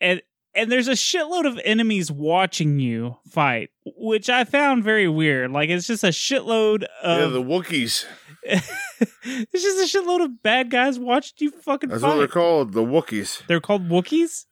[0.00, 0.22] and
[0.55, 5.52] and there's a shitload of enemies watching you fight, which I found very weird.
[5.52, 8.05] Like it's just a shitload yeah, of the Wookiees.
[8.42, 12.09] it's just a shitload of bad guys watching you fucking That's fight.
[12.09, 12.72] what they're called.
[12.72, 13.46] The Wookiees.
[13.46, 14.46] They're called Wookiees?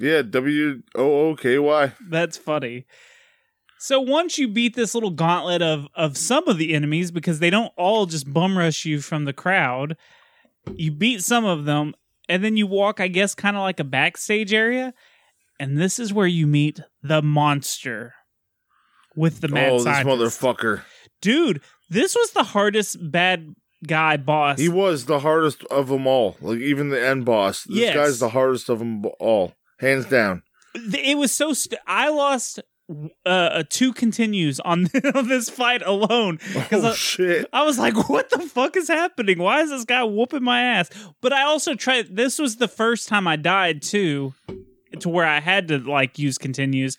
[0.00, 1.92] Yeah, W O O K Y.
[2.08, 2.86] That's funny.
[3.78, 7.50] So once you beat this little gauntlet of of some of the enemies, because they
[7.50, 9.96] don't all just bum rush you from the crowd,
[10.74, 11.94] you beat some of them,
[12.28, 14.92] and then you walk, I guess, kind of like a backstage area,
[15.58, 18.14] and this is where you meet the monster
[19.16, 20.40] with the mad Oh, this scientist.
[20.40, 20.82] motherfucker.
[21.20, 23.54] Dude, this was the hardest bad
[23.86, 24.58] guy boss.
[24.58, 26.36] He was the hardest of them all.
[26.40, 27.64] Like even the end boss.
[27.64, 27.94] This Yes.
[27.94, 30.42] guy's the hardest of them all, hands down.
[30.74, 32.60] it was so st- I lost
[33.24, 36.38] uh, two continues on, on this fight alone
[36.72, 37.46] Oh I, shit!
[37.52, 39.38] I was like, "What the fuck is happening?
[39.38, 40.90] Why is this guy whooping my ass?"
[41.20, 42.16] But I also tried.
[42.16, 44.34] This was the first time I died too,
[44.98, 46.98] to where I had to like use continues.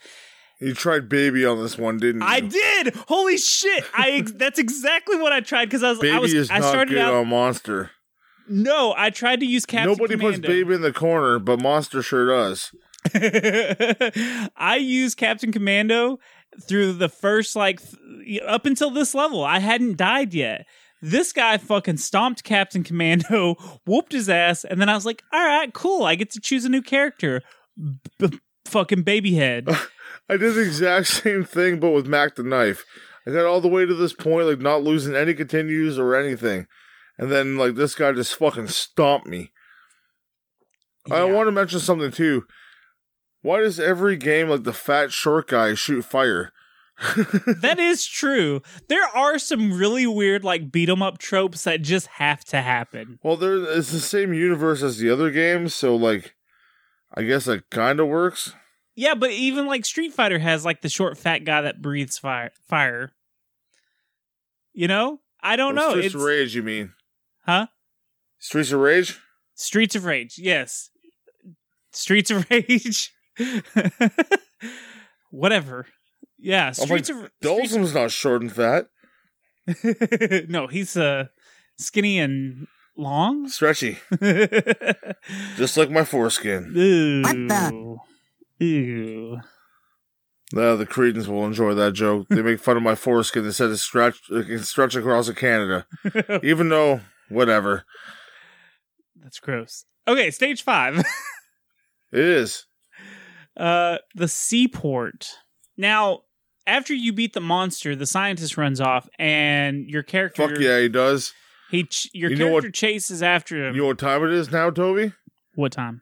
[0.61, 2.27] You tried baby on this one, didn't you?
[2.27, 2.95] I did.
[3.07, 3.83] Holy shit!
[3.93, 6.69] I that's exactly what I tried because I was Baby I was is I not
[6.69, 7.13] started good out.
[7.15, 7.91] on Monster.
[8.51, 10.47] No, I tried to use Captain Nobody puts Commando.
[10.47, 12.71] baby in the corner, but Monster sure does.
[14.55, 16.19] I used Captain Commando
[16.67, 19.43] through the first like th- up until this level.
[19.43, 20.65] I hadn't died yet.
[21.01, 23.55] This guy fucking stomped Captain Commando,
[23.87, 26.03] whooped his ass, and then I was like, "All right, cool.
[26.03, 27.41] I get to choose a new character."
[28.19, 29.67] B- fucking baby head.
[30.29, 32.85] I did the exact same thing, but with Mack the knife.
[33.25, 36.67] I got all the way to this point, like not losing any continues or anything,
[37.21, 39.51] and then like this guy just fucking stomped me.
[41.09, 42.45] I want to mention something too.
[43.43, 46.51] Why does every game like the fat short guy shoot fire?
[47.15, 48.61] that is true.
[48.87, 53.19] There are some really weird like beat 'em up tropes that just have to happen.
[53.23, 56.35] Well, there it's the same universe as the other games, so like,
[57.13, 58.53] I guess it kind of works.
[58.95, 62.51] Yeah, but even like Street Fighter has like the short fat guy that breathes fire.
[62.67, 63.11] Fire.
[64.73, 65.91] You know, I don't know.
[65.91, 66.93] Streets It's Rage, you mean?
[67.45, 67.67] Huh?
[68.39, 69.19] Streets of Rage?
[69.55, 70.35] Streets of Rage.
[70.37, 70.89] Yes.
[71.91, 73.11] Streets of Rage.
[75.31, 75.85] Whatever.
[76.37, 78.87] Yeah, I'm like, Streets of Streets Dhalsim's not short and fat,
[80.49, 81.25] No, he's uh
[81.77, 83.47] skinny and long.
[83.47, 83.99] stretchy,
[85.55, 86.73] just like my foreskin.
[86.75, 87.21] Ooh.
[87.21, 87.35] What
[88.59, 88.65] the?
[88.65, 89.37] Ooh.
[90.57, 92.27] Uh, the Cretans will enjoy that joke.
[92.29, 93.43] They make fun of my foreskin.
[93.43, 95.85] They said it's stretch, it can stretch across Canada,
[96.43, 96.99] even though
[97.31, 97.85] whatever
[99.21, 99.85] That's gross.
[100.07, 100.97] Okay, stage five.
[102.11, 102.65] it is.
[103.55, 105.29] Uh, the seaport.
[105.77, 106.21] Now,
[106.65, 110.47] after you beat the monster, the scientist runs off, and your character.
[110.47, 111.33] Fuck yeah, he does.
[111.69, 113.75] He ch- your You character what- chases after him.
[113.75, 115.13] You know what time it is now, Toby?
[115.55, 116.01] what time?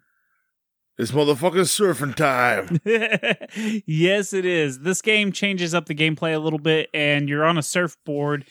[0.98, 2.80] It's motherfucking surfing time.
[3.88, 4.80] yes, it is.
[4.80, 8.46] This game changes up the gameplay a little bit, and you're on a surfboard.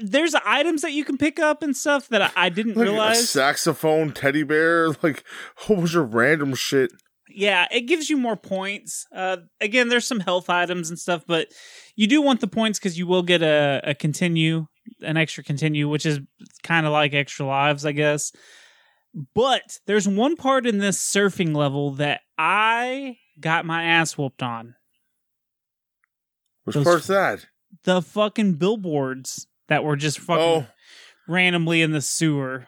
[0.00, 2.90] There's items that you can pick up and stuff that I, I didn't Like a
[2.90, 3.28] realize.
[3.30, 5.20] saxophone, teddy bear, like
[5.58, 6.92] a whole bunch of random shit.
[7.28, 9.06] Yeah, it gives you more points.
[9.14, 11.48] Uh, again, there's some health items and stuff, but
[11.94, 14.66] you do want the points because you will get a, a continue,
[15.02, 16.20] an extra continue, which is
[16.62, 18.32] kind of like extra lives, I guess.
[19.34, 24.74] But there's one part in this surfing level that I got my ass whooped on.
[26.64, 27.46] Which Those- part's that?
[27.84, 30.66] The fucking billboards that were just fucking Oh,
[31.28, 32.66] randomly in the sewer.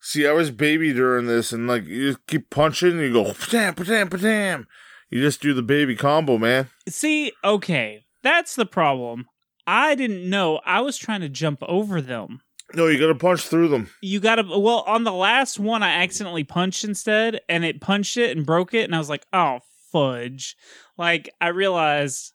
[0.00, 3.24] see, I was baby during this, and like you just keep punching, and you go
[3.32, 4.66] patam patam patam.
[5.10, 6.68] You just do the baby combo, man.
[6.88, 9.26] See, okay, that's the problem.
[9.66, 10.60] I didn't know.
[10.64, 12.40] I was trying to jump over them.
[12.74, 13.90] No, you gotta punch through them.
[14.00, 18.34] you gotta well on the last one i accidentally punched instead and it punched it
[18.34, 19.58] and broke it and i was like oh
[19.92, 20.56] fudge
[20.96, 22.32] like i realized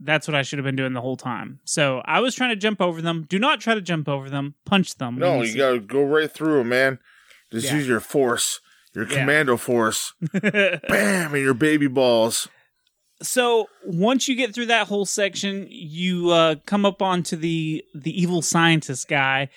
[0.00, 2.56] that's what i should have been doing the whole time so i was trying to
[2.56, 5.80] jump over them do not try to jump over them punch them No, you gotta
[5.80, 6.98] go right through them, man.
[7.52, 7.76] Just Yeah.
[7.76, 8.60] use your force,
[8.94, 9.20] your Yeah.
[9.20, 10.12] commando force.
[10.32, 10.80] Bam,
[11.34, 12.48] and your baby balls.
[13.22, 18.10] so once you get through that whole section you uh, come up onto the the
[18.20, 19.48] evil scientist guy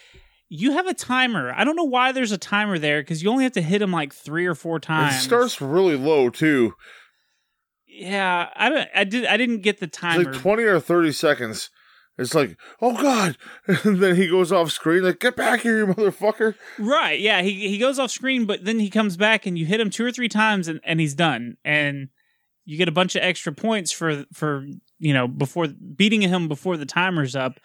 [0.47, 3.43] you have a timer i don't know why there's a timer there because you only
[3.43, 5.15] have to hit him like three or four times.
[5.15, 6.73] It starts really low too.
[7.99, 11.11] Yeah i don't i did i didn't get the It's timer like twenty or thirty
[11.11, 11.69] seconds.
[12.19, 13.37] It's like, oh god,
[13.85, 15.03] and then he goes off screen.
[15.03, 16.55] Like, get back here, you motherfucker!
[16.77, 17.17] Right.
[17.17, 17.41] Yeah.
[17.41, 20.05] He he goes off screen, but then he comes back and you hit him two
[20.05, 21.55] or three times and, and he's done.
[21.63, 22.09] And
[22.65, 24.65] you get a bunch of extra points for for
[24.97, 27.59] you know before beating him before the timer's up.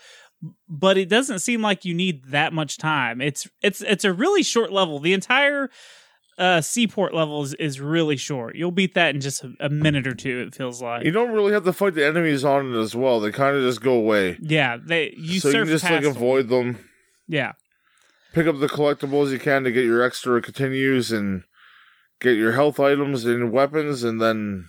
[0.69, 3.21] But it doesn't seem like you need that much time.
[3.21, 5.01] It's it's it's a really short level.
[5.01, 5.69] The entire
[6.39, 8.57] uh seaport level is, really short.
[8.57, 11.05] You'll beat that in just a, a minute or two, it feels like.
[11.05, 13.21] You don't really have to fight the enemies on it as well.
[13.21, 14.39] They kind of just go away.
[14.41, 16.11] yeah, they you so you can just like them.
[16.11, 16.79] avoid them.
[17.29, 17.53] Yeah.
[18.33, 21.45] Pick up the collectibles you can to get your extra continues and
[22.21, 24.69] get your health items and weapons, and then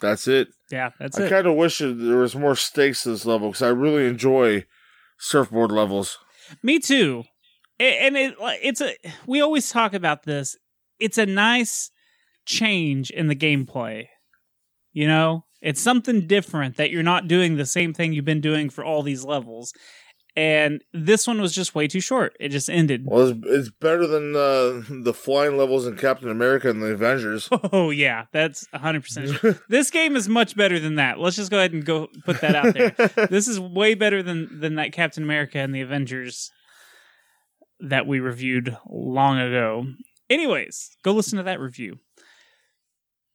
[0.00, 0.48] that's it.
[0.70, 1.26] Yeah, that's I it.
[1.26, 4.64] I kind of wish there was more stakes to this level because I really enjoy
[5.18, 6.18] surfboard levels.
[6.62, 7.24] Me too.
[7.78, 8.94] And it it's a
[9.26, 10.56] we always talk about this.
[11.00, 11.90] It's a nice
[12.46, 14.06] change in the gameplay.
[14.92, 18.68] You know, it's something different that you're not doing the same thing you've been doing
[18.70, 19.72] for all these levels.
[20.34, 22.34] And this one was just way too short.
[22.40, 23.04] It just ended.
[23.04, 27.48] Well, it's, it's better than uh, the flying levels in Captain America and the Avengers.
[27.74, 29.60] Oh yeah, that's 100%.
[29.68, 31.18] this game is much better than that.
[31.18, 32.90] Let's just go ahead and go put that out there.
[33.30, 36.50] this is way better than than that Captain America and the Avengers
[37.82, 39.86] that we reviewed long ago.
[40.30, 41.98] Anyways, go listen to that review.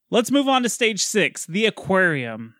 [0.09, 2.55] Let's move on to stage 6, the aquarium.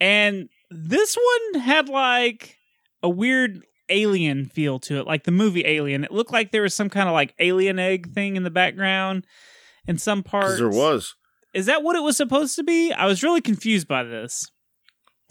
[0.00, 2.56] And this one had like
[3.02, 6.04] a weird alien feel to it, like the movie Alien.
[6.04, 9.26] It looked like there was some kind of like alien egg thing in the background
[9.86, 10.58] in some parts.
[10.58, 11.14] There was.
[11.54, 12.92] Is that what it was supposed to be?
[12.92, 14.50] I was really confused by this.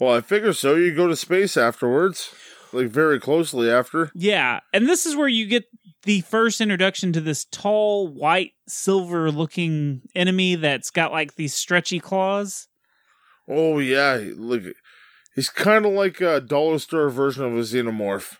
[0.00, 0.74] Well, I figure so.
[0.74, 2.30] You go to space afterwards,
[2.72, 4.10] like very closely after.
[4.14, 5.64] Yeah, and this is where you get
[6.02, 12.00] the first introduction to this tall, white, silver looking enemy that's got like these stretchy
[12.00, 12.68] claws.
[13.48, 14.62] Oh yeah, look,
[15.34, 18.36] he's kind of like a dollar store version of a xenomorph.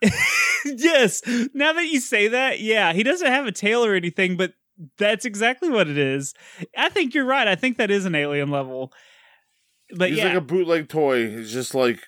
[0.64, 1.22] yes,
[1.54, 4.52] now that you say that, yeah, he doesn't have a tail or anything, but
[4.96, 6.34] that's exactly what it is.
[6.76, 7.48] I think you're right.
[7.48, 8.92] I think that is an alien level.
[9.96, 11.28] but He's yeah, like a bootleg toy.
[11.30, 12.06] He's just like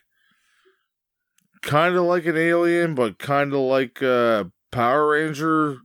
[1.62, 5.78] kind of like an alien, but kind of like a Power Ranger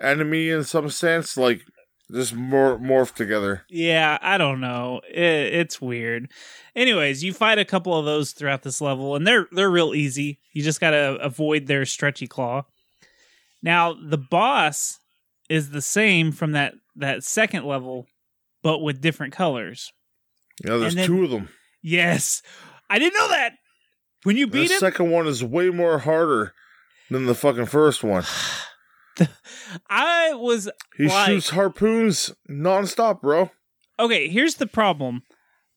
[0.00, 1.36] enemy in some sense.
[1.36, 1.62] Like
[2.10, 3.62] just more morphed together.
[3.68, 5.00] Yeah, I don't know.
[5.08, 6.30] It, it's weird.
[6.74, 10.40] Anyways, you fight a couple of those throughout this level, and they're they're real easy.
[10.52, 12.64] You just gotta avoid their stretchy claw.
[13.62, 14.98] Now the boss
[15.48, 18.06] is the same from that that second level,
[18.62, 19.92] but with different colors.
[20.64, 21.48] Yeah, there's then- two of them.
[21.82, 22.42] Yes,
[22.90, 23.54] I didn't know that.
[24.24, 26.52] When you The beat him, second one is way more harder
[27.10, 28.24] than the fucking first one.
[29.88, 33.50] I was He Like- shoots harpoons nonstop, bro.
[33.98, 35.22] okay, here's the problem.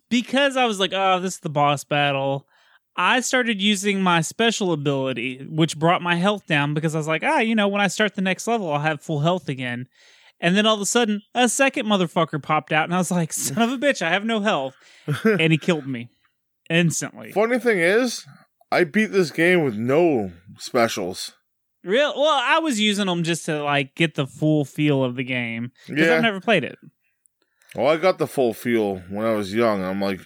[0.09, 2.47] Because I was like, oh, this is the boss battle,
[2.95, 7.23] I started using my special ability, which brought my health down because I was like,
[7.23, 9.87] ah, you know, when I start the next level, I'll have full health again.
[10.39, 13.33] And then all of a sudden, a second motherfucker popped out, and I was like,
[13.33, 14.75] son of a bitch, I have no health.
[15.23, 16.09] and he killed me
[16.69, 17.31] instantly.
[17.31, 18.25] Funny thing is,
[18.71, 21.33] I beat this game with no specials.
[21.83, 25.23] Real well, I was using them just to like get the full feel of the
[25.23, 26.15] game because Yeah.
[26.15, 26.77] I've never played it.
[27.75, 29.83] Well, I got the full feel when I was young.
[29.83, 30.21] I'm like,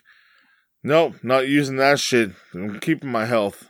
[0.84, 2.32] nope, not using that shit.
[2.54, 3.70] I'm keeping my health.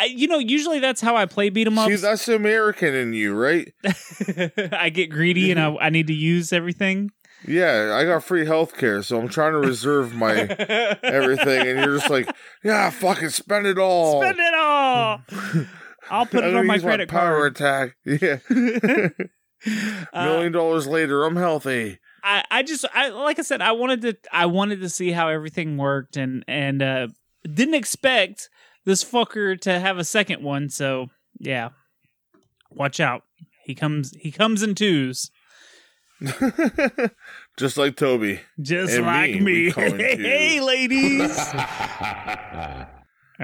[0.00, 1.88] I, you know, usually that's how I play beat 'em up.
[1.88, 2.02] See, ups.
[2.02, 3.72] that's American in you, right?
[4.72, 7.10] I get greedy and I, I need to use everything.
[7.46, 10.32] Yeah, I got free health care, so I'm trying to reserve my
[11.02, 12.28] everything, and you're just like,
[12.64, 14.20] yeah, fucking spend it all.
[14.22, 15.20] Spend it all.
[16.10, 17.56] I'll put it on my credit power card.
[17.56, 17.96] attack.
[18.04, 19.08] Yeah,
[20.12, 21.98] Uh, million dollars later, I'm healthy.
[22.22, 25.28] I, I just I like I said I wanted to I wanted to see how
[25.28, 27.08] everything worked and and uh
[27.44, 28.48] didn't expect
[28.84, 31.06] this fucker to have a second one so
[31.38, 31.70] yeah
[32.70, 33.22] watch out
[33.64, 35.30] he comes he comes in twos
[37.58, 38.40] just like Toby.
[38.60, 41.66] just And like me, me we come in hey, ladies all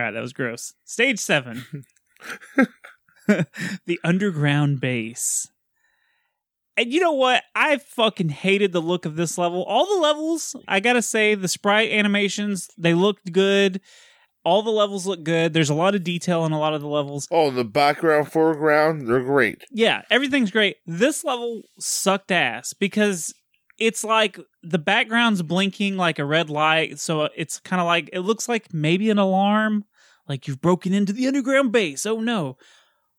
[0.03, 1.65] right that was gross stage 7
[3.87, 5.49] the underground base
[6.77, 7.45] and you know what?
[7.55, 9.63] I fucking hated the look of this level.
[9.63, 13.81] All the levels, I gotta say, the sprite animations, they looked good.
[14.45, 15.53] All the levels look good.
[15.53, 17.29] There's a lot of detail in a lot of the levels.
[17.31, 19.65] Oh, the background, foreground, they're great.
[19.71, 20.77] Yeah, everything's great.
[20.85, 23.33] This level sucked ass because
[23.79, 26.99] it's like the background's blinking like a red light.
[26.99, 29.85] So it's kind of like, it looks like maybe an alarm,
[30.29, 32.07] like you've broken into the underground base.
[32.07, 32.57] Oh no.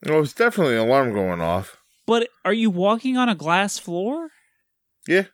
[0.07, 1.77] Oh, it's definitely an alarm going off.
[2.05, 4.29] But are you walking on a glass floor?
[5.07, 5.25] Yeah.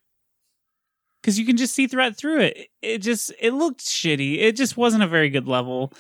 [1.22, 2.68] because you can just see right through it.
[2.82, 4.40] It just it looked shitty.
[4.40, 5.94] It just wasn't a very good level.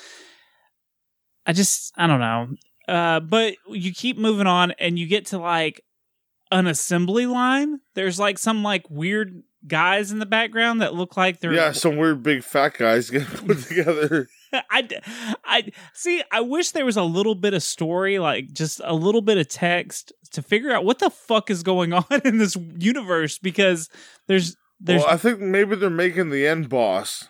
[1.45, 2.47] I just I don't know.
[2.87, 5.81] Uh, but you keep moving on, and you get to like
[6.51, 7.79] an assembly line.
[7.93, 11.97] There's like some like weird guys in the background that look like they're Yeah, some
[11.97, 14.27] weird big fat guys get put together.
[14.53, 14.87] I,
[15.45, 16.21] I see.
[16.31, 19.47] I wish there was a little bit of story, like just a little bit of
[19.47, 23.89] text to figure out what the fuck is going on in this universe because
[24.27, 27.27] there's there's well, I think maybe they're making the end boss.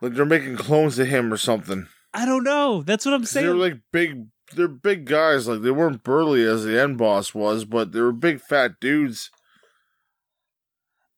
[0.00, 1.88] Like they're making clones of him or something.
[2.14, 2.82] I don't know.
[2.82, 3.46] That's what I'm saying.
[3.46, 4.26] They're like big.
[4.54, 5.46] They're big guys.
[5.48, 9.30] Like they weren't burly as the end boss was, but they were big fat dudes.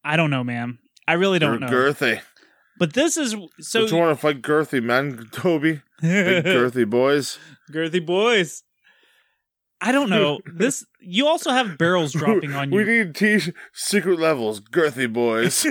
[0.05, 0.79] I don't know, man.
[1.07, 1.69] I really They're don't know.
[1.69, 2.21] girthy.
[2.79, 5.83] But this is so Don't you want to fight girthy man, Toby?
[6.01, 7.39] Big girthy boys.
[7.71, 8.63] girthy boys.
[9.83, 10.41] I don't know.
[10.55, 12.77] This you also have barrels dropping on you.
[12.77, 13.41] We need T
[13.73, 15.65] secret levels, girthy boys.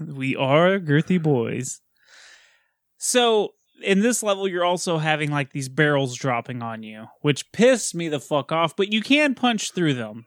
[0.00, 1.80] we are girthy boys.
[2.98, 7.94] So in this level, you're also having like these barrels dropping on you, which pissed
[7.94, 8.76] me the fuck off.
[8.76, 10.26] But you can punch through them.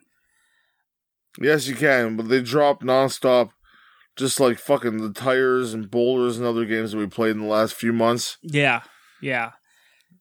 [1.40, 3.52] yes, you can, but they drop nonstop,
[4.16, 7.48] just like fucking the tires and boulders and other games that we played in the
[7.48, 8.38] last few months.
[8.42, 8.82] Yeah,
[9.22, 9.52] yeah.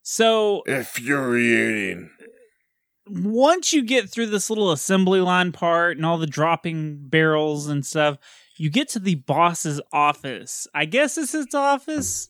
[0.03, 2.11] So Infuriating.
[3.09, 7.85] once you get through this little assembly line part and all the dropping barrels and
[7.87, 8.19] stuff,
[8.57, 10.67] you get to the boss's office.
[10.75, 12.29] I guess it's his office.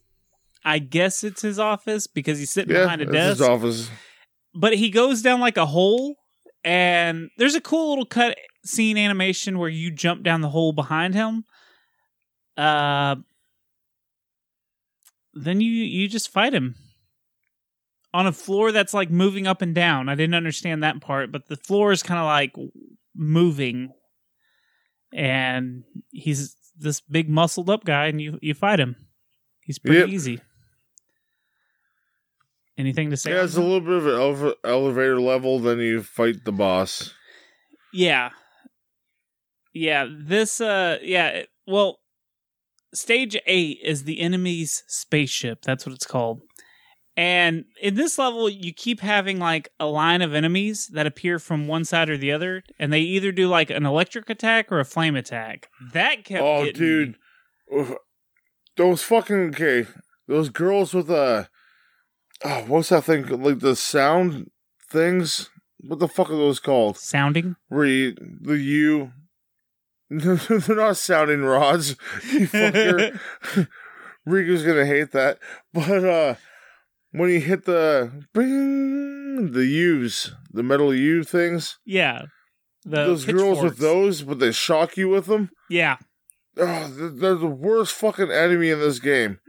[0.65, 3.51] I guess it's his office because he's sitting Yeah, behind a that's his desk.
[3.51, 3.91] office.
[4.55, 6.17] But he goes down like a hole,
[6.65, 11.15] and there's a cool little cut scene animation where you jump down the hole behind
[11.15, 11.45] him.
[12.57, 13.17] Uh,
[15.35, 16.77] then you you just fight him
[18.15, 20.09] on a floor that's like moving up and down.
[20.09, 22.55] I didn't understand that part, but the floor is kind of like
[23.15, 23.93] moving,
[25.13, 28.97] and he's this big muscled up guy, and you you fight him.
[29.63, 30.09] He's pretty Yep.
[30.11, 30.41] easy.
[32.77, 33.31] Anything to say?
[33.33, 37.15] Yeah, it's a little bit of an elev- elevator level, then you fight the boss.
[37.93, 38.31] Yeah.
[39.73, 41.99] Yeah, this uh yeah, it- well
[42.93, 45.63] stage eight is the enemy's spaceship.
[45.63, 46.43] That's what it's called.
[47.17, 51.69] And in this level, you keep having like a line of enemies that appear from
[51.69, 54.85] one side or the other, and they either do like an electric attack or a
[54.85, 55.69] flame attack.
[55.93, 56.43] That kept.
[56.43, 57.17] Oh, dude,
[57.71, 57.95] me.
[58.77, 59.87] Those fucking okay,
[60.27, 61.45] those girls with uh,
[62.45, 64.51] oh, what's that thing like the sound
[64.91, 65.51] things?
[65.81, 66.97] What the fuck are those called?
[66.99, 67.57] sounding.
[67.71, 69.13] You, the U,
[70.11, 71.97] they're not sounding rods.
[72.33, 73.19] You fucker.
[74.27, 75.39] Riku's gonna hate that,
[75.75, 76.35] but uh,
[77.13, 82.23] when you hit the bing, the U's, the metal U things, Yeah,
[82.85, 85.51] the those girls with those, but they shock you with them.
[85.69, 85.99] Yeah,
[86.57, 89.41] Oh, they're the worst fucking enemy in this game.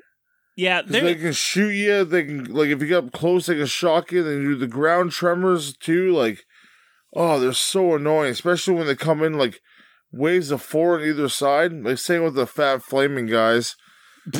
[0.56, 0.82] Yeah.
[0.86, 2.04] they're- can shoot you.
[2.06, 4.24] They can like if you get up close, they can shock you.
[4.24, 6.12] They do the ground tremors too.
[6.12, 6.44] Like,
[7.14, 9.60] oh, they're so annoying, especially when they come in like
[10.12, 11.74] waves of four on either side.
[11.74, 13.76] Like same with the fat flaming guys.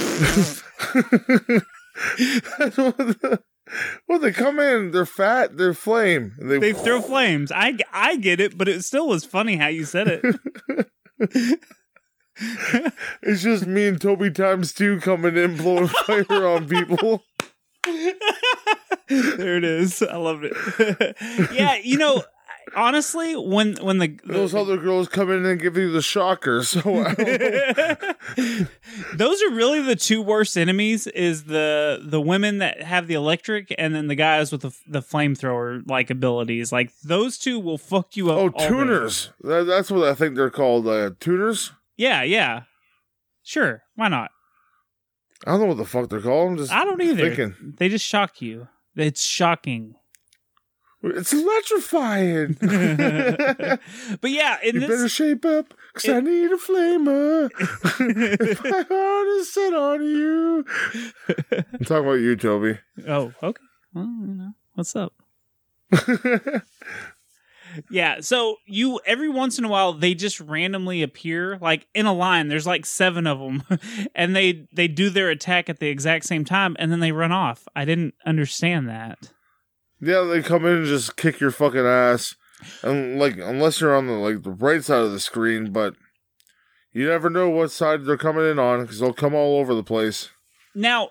[4.08, 6.34] well, they come in, they're fat, they're flame.
[6.40, 7.52] and They, they throw flames.
[7.52, 11.60] I I get it, but it still was funny how you said it.
[13.22, 17.24] It's just me and Toby times two coming in, blowing fire on people.
[19.08, 20.02] there it is.
[20.02, 21.16] I love it.
[21.54, 22.24] yeah, you know,
[22.76, 26.64] honestly, when when the, the- Those other girls come in and give you the shocker.
[26.64, 27.18] So I don't
[28.38, 28.68] know.
[29.16, 33.74] those are really the two worst enemies is the the women that have the electric
[33.78, 38.18] and then the guys with the the flamethrower like abilities like those two will fuck
[38.18, 39.30] you up Oh, tuners.
[39.42, 40.88] That, that's what I think they're called.
[40.88, 41.72] Uh, tuners.
[41.98, 42.64] Yeah yeah
[43.44, 44.32] sure why not
[45.46, 46.52] I don't know what the fuck they're called.
[46.52, 47.74] I'm just i don't either thinking.
[47.78, 49.96] they just shock you it's shocking
[51.04, 52.54] It's electrifying.
[54.22, 57.52] but yeah in you this better shape up, cause I need a flamer.
[58.42, 60.66] if my heart is set on you.
[61.50, 62.80] I'm talking about you, Toby.
[63.08, 63.62] Oh, okay.
[63.94, 65.14] Well, you know, what's up?
[67.90, 72.14] Yeah, so you every once in a while they just randomly appear like in a
[72.14, 72.48] line.
[72.48, 73.64] There's like 7 of them
[74.16, 77.32] and they they do their attack at the exact same time and then they run
[77.32, 77.68] off.
[77.76, 79.32] I didn't understand that.
[80.02, 82.36] Yeah, they come in and just kick your fucking ass,
[82.84, 85.96] and like unless you're on the like the right side of the screen, but
[86.92, 89.84] you never know what side they're coming in on because they'll come all over the
[89.84, 90.30] place.
[90.74, 91.10] Now,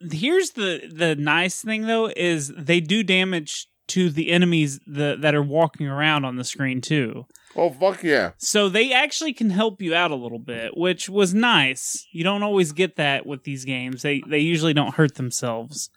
[0.00, 5.34] here's the the nice thing though is they do damage to the enemies the, that
[5.34, 7.26] are walking around on the screen too.
[7.54, 8.32] Oh fuck yeah!
[8.36, 12.06] So they actually can help you out a little bit, which was nice.
[12.12, 14.02] You don't always get that with these games.
[14.02, 15.88] They they usually don't hurt themselves.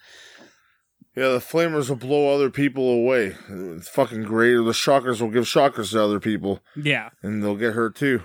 [1.17, 3.35] Yeah, the flamers will blow other people away.
[3.49, 4.53] It's fucking great.
[4.53, 7.09] Or the shockers will give shockers to other people, Yeah.
[7.21, 8.21] and they'll get hurt too.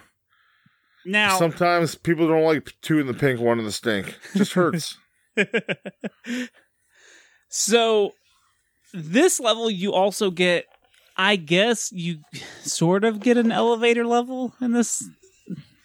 [1.05, 4.17] Now, Sometimes people don't like two in the pink, one in the stink.
[4.37, 4.97] Just hurts.
[7.49, 8.13] so
[8.95, 10.67] this level you also get
[11.17, 12.21] I guess you
[12.63, 15.05] sort of get an elevator level in this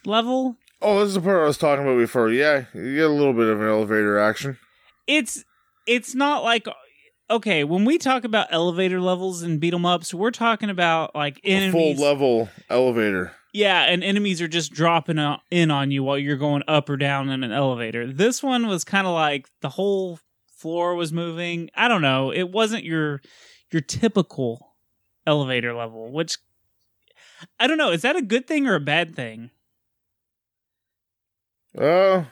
[0.06, 0.56] level.
[0.82, 2.32] oh, this is the part I was talking about before.
[2.32, 4.58] Yeah, you get a little bit of an elevator action.
[5.08, 5.44] It's
[5.86, 6.68] it's not like
[7.32, 11.40] okay, when we talk about elevator levels and beat 'em ups, we're talking about like
[11.44, 13.34] full level elevator.
[13.54, 15.18] Yeah, and enemies are just dropping
[15.50, 18.12] in on you while you're going up or down in an elevator.
[18.12, 20.20] This one was kind of like the whole
[20.60, 21.70] floor was moving.
[21.76, 22.32] I don't know.
[22.32, 23.22] It wasn't your
[23.72, 24.76] your typical
[25.26, 26.38] elevator level, which
[27.60, 27.92] I don't know.
[27.92, 29.52] Is that a good thing or a bad thing?
[31.78, 32.26] Uh,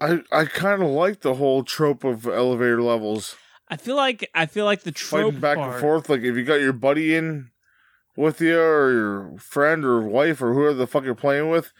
[0.00, 3.36] I I kind of like the whole trope of elevator levels,
[3.68, 6.08] I feel like I feel like the trope fighting back part, and forth.
[6.08, 7.50] Like if you got your buddy in
[8.16, 11.72] with you, or your friend or wife, or whoever the fuck you're playing with,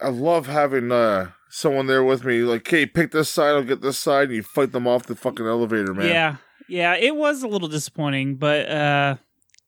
[0.00, 2.42] I love having uh someone there with me.
[2.42, 5.16] Like, hey, pick this side, I'll get this side, and you fight them off the
[5.16, 6.08] fucking elevator, man.
[6.08, 6.36] Yeah,
[6.68, 9.16] yeah, it was a little disappointing, but uh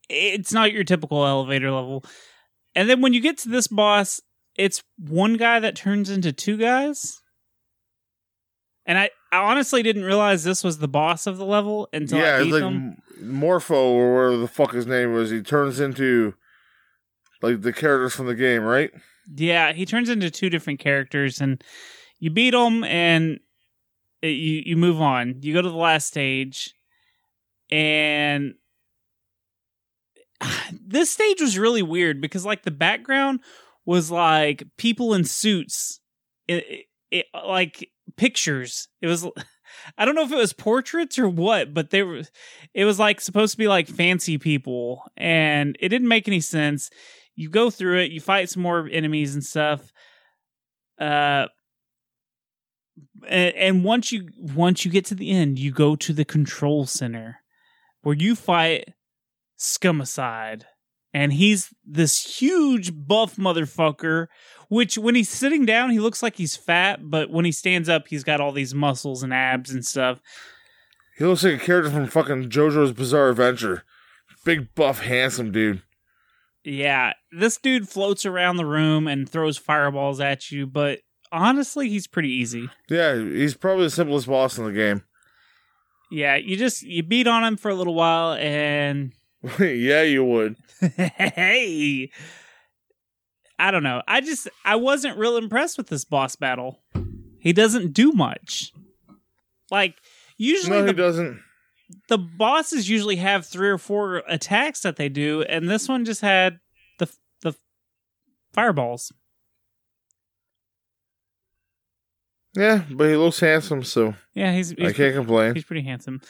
[0.08, 2.04] it's not your typical elevator level.
[2.74, 4.20] And then when you get to this boss,
[4.56, 7.20] it's one guy that turns into two guys.
[8.84, 12.36] And I, I honestly didn't realize this was the boss of the level until yeah,
[12.36, 12.96] I it's beat like them.
[13.20, 15.30] M- Morpho or whatever the fuck his name was.
[15.30, 16.34] He turns into
[17.40, 18.90] like the characters from the game, right?
[19.34, 21.62] Yeah, he turns into two different characters, and
[22.18, 23.40] you beat him, and
[24.22, 25.36] you you move on.
[25.40, 26.74] You go to the last stage,
[27.70, 28.54] and
[30.86, 33.40] this stage was really weird because like the background
[33.84, 36.00] was like people in suits,
[36.48, 38.88] it, it, it like pictures.
[39.00, 39.26] It was.
[39.96, 42.22] I don't know if it was portraits or what, but they were.
[42.74, 46.90] It was like supposed to be like fancy people, and it didn't make any sense
[47.34, 49.92] you go through it, you fight some more enemies and stuff.
[51.00, 51.46] Uh,
[53.28, 56.86] and, and once you once you get to the end, you go to the control
[56.86, 57.40] center
[58.02, 58.94] where you fight
[59.58, 60.62] Scumocide,
[61.14, 64.26] and he's this huge buff motherfucker.
[64.68, 68.08] Which when he's sitting down, he looks like he's fat, but when he stands up,
[68.08, 70.18] he's got all these muscles and abs and stuff.
[71.18, 73.84] He looks like a character from fucking JoJo's Bizarre Adventure.
[74.46, 75.82] Big, buff, handsome dude.
[76.64, 81.00] Yeah, this dude floats around the room and throws fireballs at you, but
[81.32, 82.68] honestly, he's pretty easy.
[82.88, 85.02] Yeah, he's probably the simplest boss in the game.
[86.14, 89.14] Yeah, you just you beat on him for a little while and
[89.58, 90.56] yeah, you would.
[90.96, 92.10] hey.
[93.58, 94.02] I don't know.
[94.06, 96.82] I just I wasn't real impressed with this boss battle.
[97.38, 98.74] He doesn't do much.
[99.70, 99.94] Like
[100.36, 101.40] usually No, he doesn't.
[102.08, 106.20] The bosses usually have three or four attacks that they do and this one just
[106.20, 106.58] had
[106.98, 107.10] the
[107.42, 107.54] the
[108.52, 109.12] fireballs.
[112.54, 115.54] Yeah, but he looks handsome, so Yeah, he's, he's I can't complain.
[115.54, 116.20] He's pretty handsome.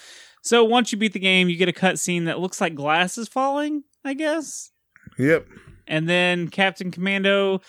[0.42, 3.28] So once you beat the game, you get a cutscene that looks like glass is
[3.28, 4.70] falling, I guess.
[5.18, 5.46] Yep.
[5.86, 7.60] And then Captain Commando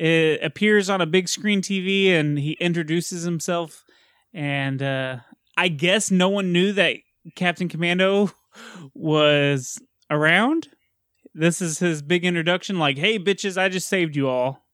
[0.00, 3.84] uh, appears on a big screen TV and he introduces himself.
[4.32, 5.18] And uh,
[5.56, 6.96] I guess no one knew that
[7.34, 8.30] Captain Commando
[8.94, 10.68] was around.
[11.34, 14.64] This is his big introduction like, hey, bitches, I just saved you all.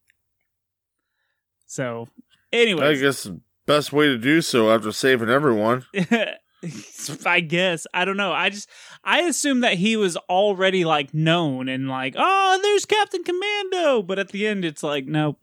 [1.66, 2.08] So,
[2.52, 2.88] anyway.
[2.88, 5.86] I guess the best way to do so after saving everyone.
[7.26, 8.32] I guess I don't know.
[8.32, 8.68] I just
[9.02, 14.02] I assume that he was already like known and like, oh, there's Captain Commando.
[14.02, 15.38] But at the end, it's like, nope,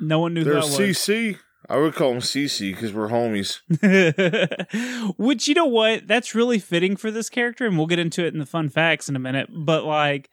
[0.00, 0.78] no one knew There's was.
[0.78, 1.38] CC.
[1.70, 3.60] I would call him CC because we're homies.
[5.18, 6.06] Which you know what?
[6.06, 9.08] That's really fitting for this character, and we'll get into it in the fun facts
[9.08, 9.50] in a minute.
[9.52, 10.30] But like,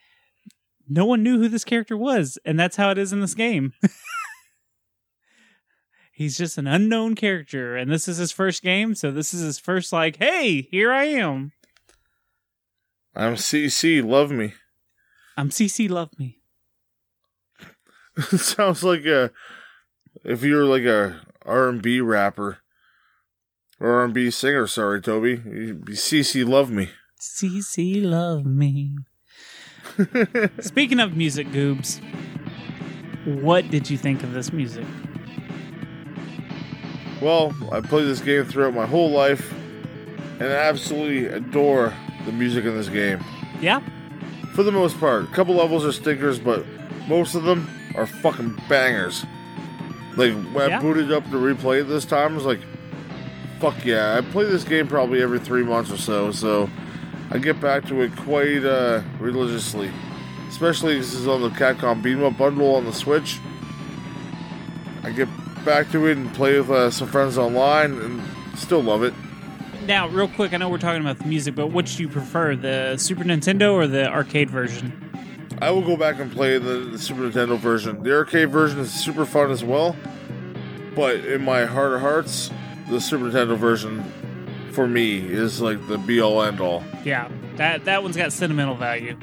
[0.87, 3.73] no one knew who this character was, and that's how it is in this game.
[6.13, 9.59] He's just an unknown character, and this is his first game, so this is his
[9.59, 11.51] first like, hey, here I am.
[13.13, 14.01] I'm CC.
[14.01, 14.53] Love me.
[15.35, 15.89] I'm CC.
[15.89, 16.39] Love me.
[18.37, 19.31] Sounds like a
[20.25, 22.57] if you were like a R&B rapper
[23.79, 24.67] or R and B singer.
[24.67, 25.41] Sorry, Toby.
[25.45, 26.47] You'd be CC.
[26.47, 26.89] Love me.
[27.19, 28.03] CC.
[28.03, 28.95] Love me.
[30.59, 32.01] Speaking of music, Goobs,
[33.43, 34.85] what did you think of this music?
[37.21, 39.53] Well, I played this game throughout my whole life,
[40.39, 41.93] and I absolutely adore
[42.25, 43.23] the music in this game.
[43.61, 43.79] Yeah,
[44.53, 46.65] For the most part, a couple levels are stinkers, but
[47.07, 49.25] most of them are fucking bangers.
[50.15, 50.77] Like when Yeah.
[50.77, 52.59] I booted up to replay it this time, I was like,
[53.59, 56.69] "Fuck yeah!" I play this game probably every three months or so, so
[57.31, 59.89] I get back to it quite uh, religiously.
[60.47, 63.39] Especially this is on the Capcom Beat 'em Up bundle on the Switch.
[65.03, 65.27] I get
[65.65, 68.21] back to it and play with uh, some friends online, and
[68.57, 69.13] still love it.
[69.85, 72.55] Now, real quick, I know we're talking about the music, but which do you prefer,
[72.55, 75.04] the Super Nintendo or the arcade version?
[75.61, 78.03] I will go back and play the, the Super Nintendo version.
[78.03, 79.95] The arcade version is super fun as well,
[80.95, 82.51] but in my heart of hearts,
[82.89, 84.03] the Super Nintendo version
[84.73, 86.83] for me is like the be all end all.
[87.03, 89.17] Yeah, that that one's got sentimental value.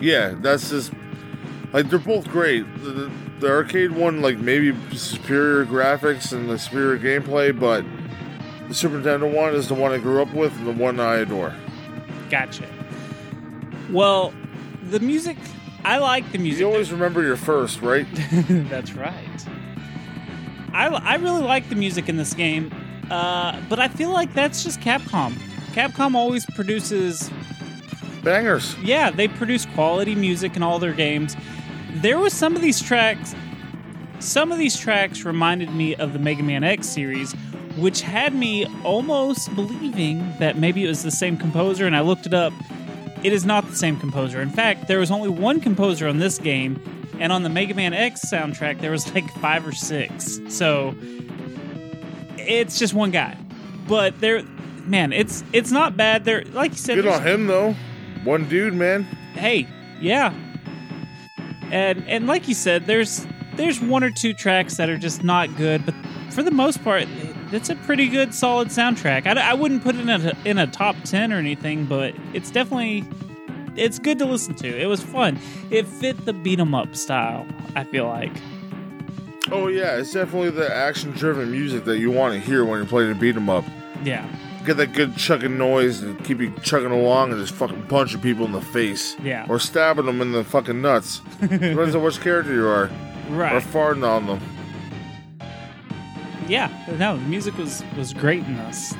[0.00, 0.92] Yeah, that's just
[1.72, 2.62] like they're both great.
[2.82, 7.84] The, the, the arcade one, like maybe superior graphics and the superior gameplay, but
[8.68, 11.16] the Super Nintendo one is the one I grew up with and the one I
[11.16, 11.54] adore.
[12.30, 12.66] Gotcha.
[13.90, 14.32] Well,
[14.92, 15.36] the music,
[15.84, 16.60] I like the music.
[16.60, 18.06] You always remember your first, right?
[18.48, 19.16] That's right.
[20.72, 22.72] I, I really like the music in this game,
[23.10, 25.32] uh, but I feel like that's just Capcom.
[25.72, 27.30] Capcom always produces,
[28.22, 28.74] Bangers.
[28.78, 31.36] yeah, they produce quality music in all their games.
[31.96, 33.34] There was some of these tracks,
[34.18, 37.32] some of these tracks reminded me of the Mega Man X series,
[37.76, 42.24] which had me almost believing that maybe it was the same composer, and I looked
[42.24, 42.54] it up.
[43.22, 44.40] It is not the same composer.
[44.40, 46.80] In fact, there was only one composer on this game,
[47.20, 50.40] and on the Mega Man X soundtrack, there was like five or six.
[50.48, 50.94] So
[52.38, 53.36] it's just one guy.
[53.86, 54.42] But there,
[54.84, 56.24] man, it's it's not bad.
[56.24, 57.74] There, like you said, Good on him though.
[58.24, 59.04] One dude, man.
[59.34, 59.66] hey,
[60.00, 60.32] yeah.
[61.70, 65.54] And and like you said, there's there's one or two tracks that are just not
[65.56, 65.94] good, but
[66.30, 67.06] for the most part,
[67.52, 69.26] it's a pretty good, solid soundtrack.
[69.26, 72.50] I, I wouldn't put it in a, in a top ten or anything, but it's
[72.50, 73.04] definitely
[73.76, 74.78] it's good to listen to.
[74.80, 75.38] It was fun.
[75.70, 77.46] It fit the beat 'em up style.
[77.74, 78.32] I feel like.
[79.50, 83.10] Oh yeah, it's definitely the action-driven music that you want to hear when you're playing
[83.12, 83.64] a beat 'em up.
[84.04, 84.26] Yeah.
[84.64, 88.46] get that good chugging noise and keep you chugging along and just fucking punching people
[88.46, 89.16] in the face.
[89.22, 89.44] Yeah.
[89.48, 91.20] Or stabbing them in the fucking nuts.
[91.40, 92.88] Depends on which character you are.
[93.30, 93.52] Right.
[93.54, 94.40] Or farting on them.
[96.48, 96.68] Yeah.
[96.98, 98.94] No, the music was was great in this.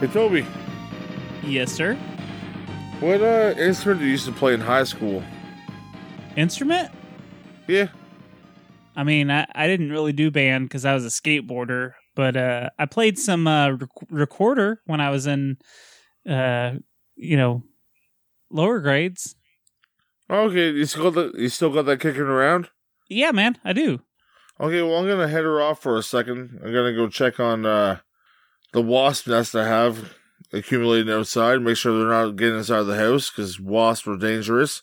[0.00, 0.44] Hey, Toby,
[1.42, 1.94] Yes, sir.
[3.00, 5.22] what uh, instrument did you used to play in high school?
[6.36, 6.90] Instrument?
[7.66, 7.88] Yeah.
[8.94, 12.70] I mean, I, I didn't really do band because I was a skateboarder, but uh,
[12.78, 15.56] I played some uh, rec- recorder when I was in,
[16.28, 16.72] uh,
[17.14, 17.62] you know,
[18.50, 19.34] lower grades.
[20.28, 22.68] Okay, you still got that, you still got that kicking around?
[23.08, 24.00] Yeah, man, I do.
[24.58, 26.60] Okay, well, I'm gonna head her off for a second.
[26.64, 27.98] I'm gonna go check on uh,
[28.72, 30.14] the wasp nest I have
[30.52, 31.60] accumulating outside.
[31.60, 34.82] Make sure they're not getting inside the house because wasps are dangerous.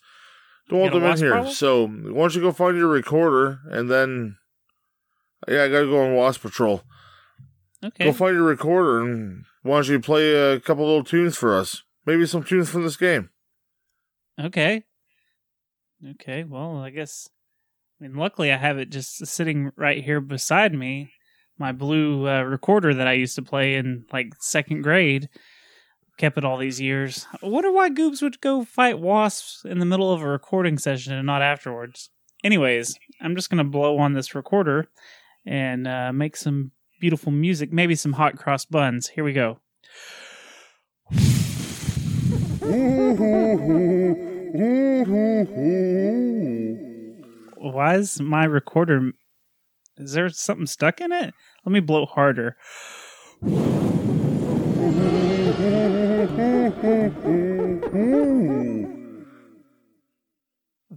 [0.69, 1.31] Don't want them in here.
[1.31, 1.53] problem?
[1.53, 4.37] So, why don't you go find your recorder and then,
[5.47, 6.83] yeah, I gotta go on wasp patrol.
[7.83, 8.05] Okay.
[8.05, 11.83] Go find your recorder and why don't you play a couple little tunes for us?
[12.05, 13.29] Maybe some tunes from this game.
[14.39, 14.83] Okay.
[16.11, 16.43] Okay.
[16.43, 17.29] Well, I guess.
[17.99, 21.13] I mean, luckily, I have it just sitting right here beside me.
[21.57, 25.29] My blue uh, recorder that I used to play in like second grade.
[26.17, 27.25] Kept it all these years.
[27.41, 31.13] I wonder why Goobs would go fight wasps in the middle of a recording session
[31.13, 32.09] and not afterwards.
[32.43, 34.87] Anyways, I'm just gonna blow on this recorder
[35.45, 37.71] and uh, make some beautiful music.
[37.71, 39.09] Maybe some hot cross buns.
[39.09, 39.59] Here we go.
[47.63, 49.13] Why is my recorder?
[49.95, 51.33] Is there something stuck in it?
[51.65, 52.57] Let me blow harder.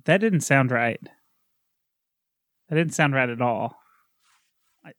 [0.05, 0.99] That didn't sound right.
[2.69, 3.77] That didn't sound right at all.
[4.85, 4.91] I,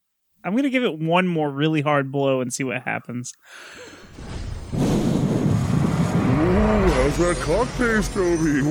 [0.45, 3.33] I'm gonna give it one more really hard blow and see what happens.
[4.73, 4.79] Ooh,
[6.87, 8.61] How's that cock taste, Toby?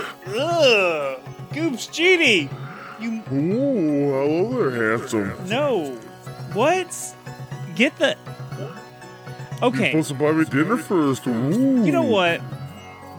[0.36, 0.40] Ooh.
[0.40, 1.18] Ugh,
[1.50, 2.48] Goobs Genie.
[3.00, 5.48] You Ooh, hello there, handsome.
[5.48, 5.94] no.
[6.52, 7.14] What?
[7.74, 8.16] Get the.
[9.62, 9.92] Okay.
[9.92, 11.26] You're supposed to buy me dinner first.
[11.26, 11.84] Ooh.
[11.84, 12.40] You know what?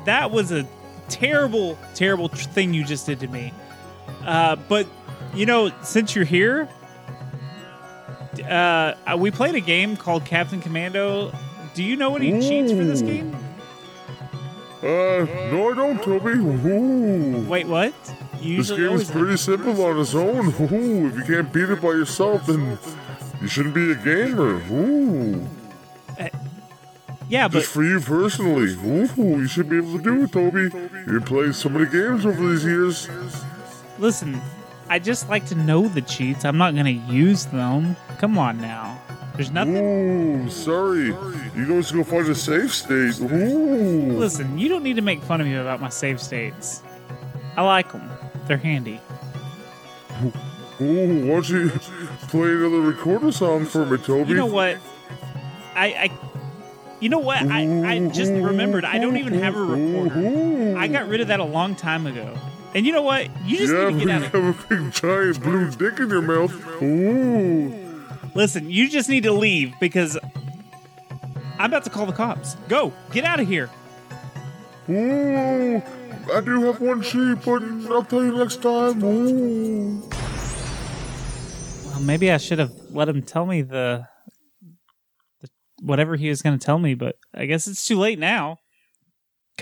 [0.05, 0.67] That was a
[1.09, 3.53] terrible, terrible tr- thing you just did to me.
[4.25, 4.87] Uh, but
[5.33, 6.67] you know, since you're here,
[8.49, 11.33] uh, we played a game called Captain Commando.
[11.73, 13.35] Do you know any cheats for this game?
[14.81, 16.31] Uh, no, I don't, Toby.
[16.31, 17.45] Ooh.
[17.47, 17.93] Wait, what?
[18.39, 20.47] You This game is pretty simple on its own.
[20.49, 22.77] Ooh, if you can't beat it by yourself, then
[23.41, 24.61] you shouldn't be a gamer.
[24.71, 25.47] Ooh.
[27.27, 28.73] yeah, but Just for you personally.
[28.85, 30.69] Ooh, you should be able to do it, Toby.
[31.07, 33.09] You've playing so many games over these years.
[33.97, 34.39] listen,
[34.89, 36.45] I just like to know the cheats.
[36.45, 37.95] I'm not gonna use them.
[38.19, 39.01] Come on now.
[39.37, 39.77] There's nothing.
[39.77, 41.05] Ooh, sorry.
[41.55, 43.21] You guys go find a save state.
[43.21, 44.17] Ooh.
[44.17, 46.81] Listen, you don't need to make fun of me about my save states.
[47.55, 48.09] I like them.
[48.47, 48.99] They're handy.
[50.81, 51.69] Ooh, why don't you
[52.29, 54.29] play another recorder song for me, Toby?
[54.31, 54.77] You know what?
[55.75, 56.11] I, I
[56.99, 57.43] you know what?
[57.43, 60.75] I, I just remembered I don't even have a recorder.
[60.79, 62.35] I got rid of that a long time ago.
[62.73, 63.29] And you know what?
[63.45, 65.99] You just Yeah, need to get you out of have a big giant blue dick
[65.99, 66.81] in your mouth.
[66.81, 67.86] Ooh.
[68.37, 70.15] Listen, you just need to leave because
[71.57, 72.53] I'm about to call the cops.
[72.69, 73.67] Go, get out of here.
[74.87, 75.81] Ooh.
[76.31, 79.03] I do have one sheep, but I'll tell you next time.
[79.03, 80.07] Ooh.
[81.87, 84.07] Well, maybe I should have let him tell me the,
[85.41, 85.49] the
[85.81, 88.59] whatever he was going to tell me, but I guess it's too late now.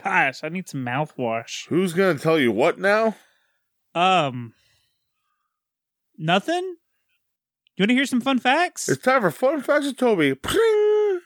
[0.03, 1.69] Gosh, I need some mouthwash.
[1.69, 3.15] Who's gonna tell you what now?
[3.93, 4.53] Um,
[6.17, 6.75] nothing.
[7.77, 8.87] You want to hear some fun facts?
[8.87, 10.33] It's time for fun facts with Toby.
[10.33, 11.19] Pring.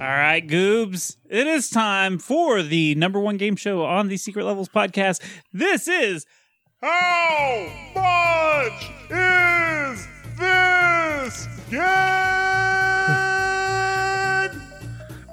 [0.00, 1.16] All right, Goobs.
[1.28, 5.20] It is time for the number one game show on the Secret Levels podcast.
[5.52, 6.26] This is
[6.80, 10.08] How much is
[10.40, 11.80] this game?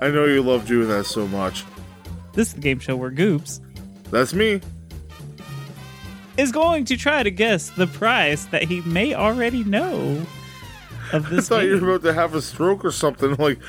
[0.01, 1.65] I know you love doing that so much.
[2.33, 3.59] this is the game show where Goobs
[4.11, 4.61] That's me.
[6.39, 10.25] Is going to try to guess the price that he may already know
[11.11, 11.51] of this.
[11.51, 13.35] I thought you were about to have a stroke or something.
[13.39, 13.59] Like,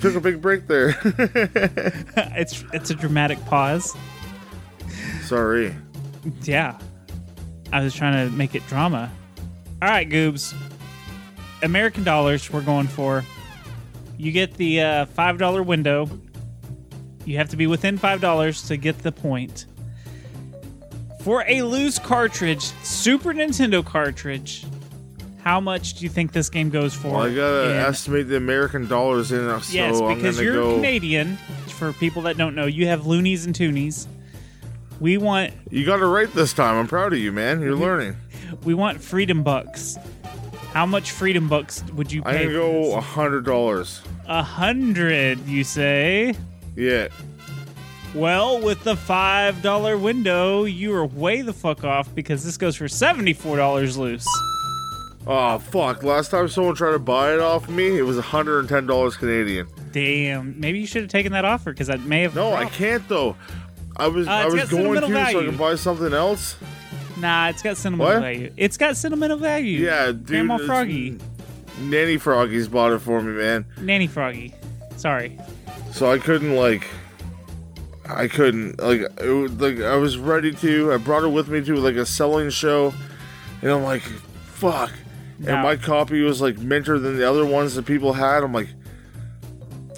[0.00, 0.98] took a big break there.
[1.04, 3.96] it's it's a dramatic pause.
[5.22, 5.74] Sorry.
[6.42, 6.76] Yeah,
[7.72, 9.10] I was trying to make it drama.
[9.82, 10.52] All right, Goobs.
[11.62, 13.24] American dollars we're going for.
[14.18, 16.08] You get the uh, five dollar window.
[17.24, 19.66] You have to be within five dollars to get the point.
[21.26, 24.64] For a loose cartridge, Super Nintendo cartridge,
[25.42, 27.08] how much do you think this game goes for?
[27.08, 30.74] Well, I gotta in- estimate the American dollars in it, so yes, because you're go.
[30.76, 31.36] Canadian.
[31.66, 34.06] For people that don't know, you have loonies and toonies.
[35.00, 36.76] We want You got it right this time.
[36.76, 37.60] I'm proud of you, man.
[37.60, 38.14] You're learning.
[38.62, 39.96] we want freedom bucks.
[40.72, 42.44] How much freedom bucks would you I'm pay?
[42.44, 44.00] gonna go a hundred dollars.
[44.28, 46.34] A hundred, you say?
[46.76, 47.08] Yeah.
[48.16, 52.74] Well, with the five dollar window, you are way the fuck off because this goes
[52.74, 54.26] for seventy four dollars loose.
[55.26, 56.02] Oh fuck!
[56.02, 59.16] Last time someone tried to buy it off me, it was hundred and ten dollars
[59.18, 59.66] Canadian.
[59.92, 62.34] Damn, maybe you should have taken that offer because I may have.
[62.34, 63.36] No, I can't though.
[63.96, 66.56] I was Uh, I was going to sentimental so I can buy something else.
[67.18, 68.20] Nah, it's got sentimental What?
[68.22, 68.52] value.
[68.56, 69.78] It's got sentimental value.
[69.84, 70.26] Yeah, dude.
[70.26, 71.18] Grandma Froggy,
[71.80, 73.66] Nanny Froggies bought it for me, man.
[73.80, 74.54] Nanny Froggy.
[74.96, 75.38] Sorry.
[75.92, 76.86] So I couldn't like.
[78.08, 80.92] I couldn't like it like I was ready to.
[80.92, 82.94] I brought it with me to like a selling show,
[83.62, 84.92] and I'm like, fuck.
[85.38, 88.42] Now- And my copy was like minter than the other ones that people had.
[88.42, 88.68] I'm like,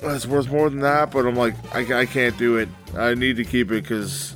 [0.03, 1.11] that's worth more than that.
[1.11, 2.69] But I'm like, I, I can't do it.
[2.97, 4.35] I need to keep it because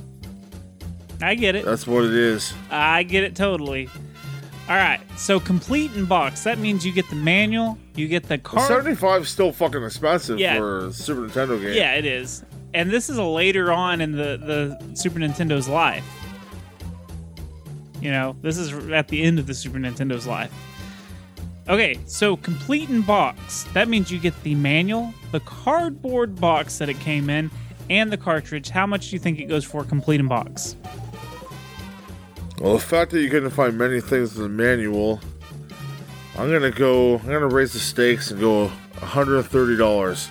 [1.21, 1.65] I get it.
[1.65, 2.53] that's what it is.
[2.69, 3.89] I get it totally.
[4.69, 6.43] All right, so complete in box.
[6.45, 8.65] That means you get the manual, you get the card.
[8.65, 10.55] 75 is still fucking expensive Yeah.
[10.57, 11.73] for a Super Nintendo game.
[11.73, 12.45] Yeah, it is.
[12.73, 16.05] And this is later on in the, the Super Nintendo's life.
[18.01, 20.51] You know, this is at the end of the Super Nintendo's life.
[21.69, 23.63] Okay, so complete in box.
[23.73, 27.49] That means you get the manual, the cardboard box that it came in,
[27.89, 28.69] and the cartridge.
[28.69, 30.75] How much do you think it goes for complete in box?
[32.59, 35.21] Well, the fact that you couldn't find many things in the manual,
[36.37, 37.15] I'm gonna go.
[37.19, 38.67] I'm gonna raise the stakes and go
[38.99, 40.27] 130 dollars.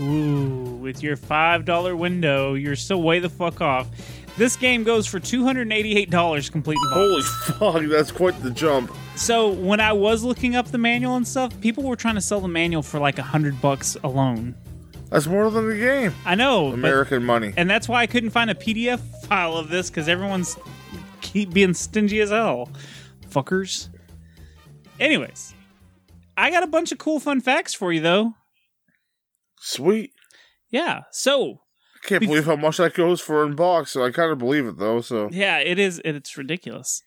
[0.00, 3.88] Ooh, with your $5 window, you're still way the fuck off.
[4.36, 6.78] This game goes for $288 complete.
[6.92, 8.92] Holy fuck, that's quite the jump.
[9.16, 12.40] So when I was looking up the manual and stuff, people were trying to sell
[12.40, 14.54] the manual for like a hundred bucks alone.
[15.10, 16.14] That's more than the game.
[16.24, 17.52] I know, but- American money.
[17.56, 20.56] and that's why I couldn't find a PDF file of this because everyone's
[21.20, 22.68] keep being stingy as hell,
[23.28, 23.88] fuckers.
[25.00, 25.54] Anyways,
[26.36, 28.34] I got a bunch of cool fun facts for you though.
[29.60, 30.12] Sweet.
[30.70, 31.60] Yeah, so
[32.04, 33.92] I can't believe how much that goes for in box.
[33.92, 35.00] So I kind of believe it though.
[35.00, 36.00] So Yeah, it is.
[36.04, 37.02] It's ridiculous.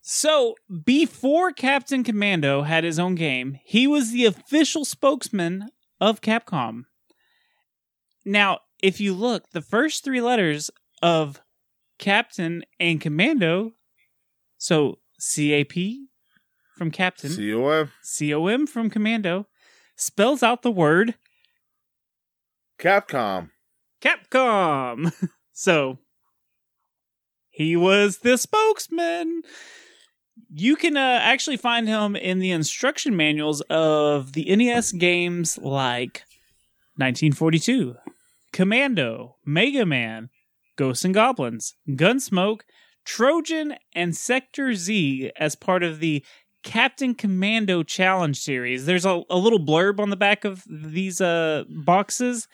[0.00, 0.54] So
[0.84, 5.70] before Captain Commando had his own game, he was the official spokesman
[6.00, 6.84] of Capcom.
[8.24, 10.70] Now, if you look, the first three letters
[11.02, 11.40] of
[11.98, 13.72] Captain and Commando,
[14.58, 15.74] so CAP
[16.76, 19.46] from Captain, COM COM from Commando,
[19.96, 21.14] spells out the word
[22.78, 23.50] Capcom.
[24.02, 25.12] Capcom.
[25.52, 25.98] so
[27.50, 29.42] he was the spokesman.
[30.50, 36.24] You can uh, actually find him in the instruction manuals of the NES games like
[36.96, 37.96] 1942,
[38.52, 40.28] Commando, Mega Man,
[40.76, 42.60] Ghosts and Goblins, Gunsmoke,
[43.06, 46.24] Trojan, and Section Z as part of the
[46.66, 48.86] Captain Commando Challenge series.
[48.86, 52.48] There's a, a little blurb on the back of these uh, boxes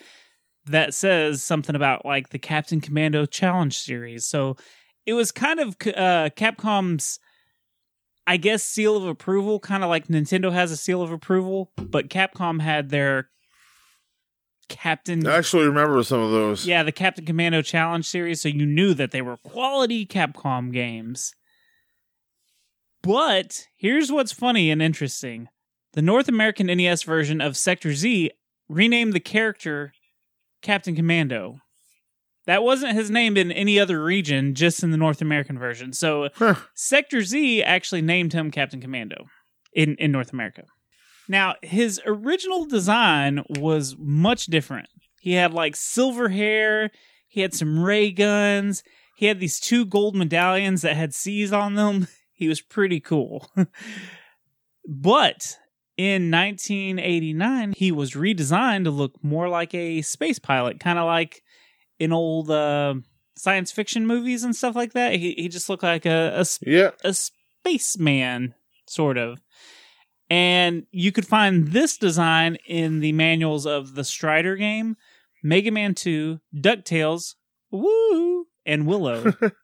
[0.67, 4.27] that says something about like the Captain Commando Challenge series.
[4.27, 4.57] So
[5.07, 7.21] it was kind of uh, Capcom's,
[8.27, 12.11] I guess, seal of approval, kind of like Nintendo has a seal of approval, but
[12.11, 13.31] Capcom had their
[14.69, 15.27] Captain.
[15.27, 16.67] I actually remember some of those.
[16.67, 21.35] Yeah, the Captain Commando Challenge series, so you knew that they were quality Capcom games.
[23.03, 25.49] But here's what's funny and interesting.
[25.93, 28.31] The North American NES version of Section Z
[28.69, 29.93] renamed the character
[30.63, 31.59] Captain Commando.
[32.47, 35.93] That wasn't his name in any other region, just in the North American version.
[35.93, 36.55] So Huh.
[36.75, 39.27] Section Z actually named him Captain Commando
[39.73, 40.65] in, in North America.
[41.29, 44.89] Now, his original design was much different.
[45.21, 46.91] He had like silver hair,
[47.29, 48.83] he had some ray guns,
[49.17, 52.09] he had these two gold medallions that had C's on them.
[52.33, 53.51] He was pretty cool.
[54.87, 55.57] but
[55.97, 61.43] in 1989, he was redesigned to look more like a space pilot, kind of like
[61.99, 62.95] in old uh,
[63.37, 65.15] science fiction movies and stuff like that.
[65.15, 66.91] He, he just looked like a, a Yeah.
[67.05, 68.55] a spaceman,
[68.89, 69.39] sort of.
[70.31, 74.97] And you could find this design in the manuals of the Strider game,
[75.43, 77.35] Mega Man 2, DuckTales,
[77.71, 79.35] Woo, and Willow.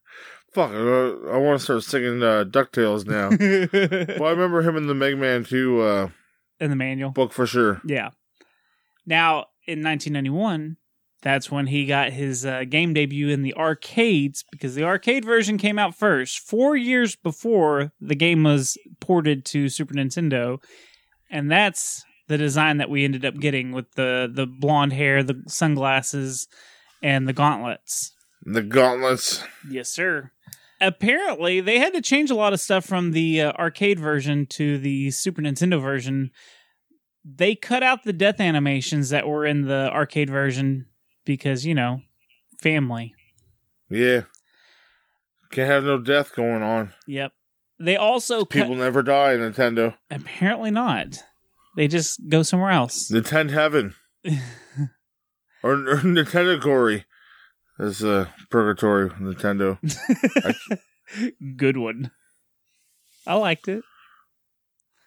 [0.59, 0.73] Fuck.
[0.73, 3.29] Uh, I want to start singing uh, Ducktales now.
[3.29, 3.69] in
[4.19, 6.09] well, I remember him in the Mega Man 2 uh,
[6.59, 7.11] the manual.
[7.11, 7.81] book for sure.
[7.85, 8.11] Yeah.
[9.07, 10.77] Now, in 1991,
[11.23, 15.59] That's when he got his uh, game debut in the arcades because the arcade version
[15.59, 20.61] came out first, four years before the game was ported to Super Nintendo.
[21.31, 25.41] And that's the design that we ended up getting with the, the blonde hair, the
[25.47, 26.49] sunglasses,
[27.01, 28.13] and the gauntlets.
[28.43, 29.45] The gauntlets.
[29.69, 30.33] Yes, sir.
[30.81, 34.79] Apparently, they had to change a lot of stuff from the uh, arcade version to
[34.79, 36.31] the Super Nintendo version.
[37.25, 40.87] They cut out the death animations that were in the arcade version
[41.25, 42.03] because, you know,
[42.63, 43.15] family.
[43.91, 44.23] Yeah.
[45.51, 46.93] Can't have no death going on.
[47.07, 47.33] Yep.
[47.81, 49.95] They also People cut, never die in Nintendo.
[50.11, 51.23] apparently not.
[51.77, 53.11] They just go somewhere else.
[53.11, 53.95] Nintendo Heaven.
[55.63, 56.61] or, or Nintendo
[57.79, 57.89] Gory.
[57.89, 59.79] That's uh, Purgatory, Nintendo.
[61.57, 62.11] Good one.
[63.27, 63.83] I liked it.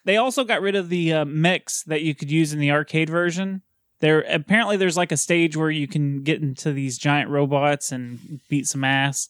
[0.03, 3.09] They also got rid of the uh, mechs that you could use in the arcade
[3.09, 3.61] version.
[3.99, 8.39] There apparently there's like a stage where you can get into these giant robots and
[8.49, 9.30] beat some ass.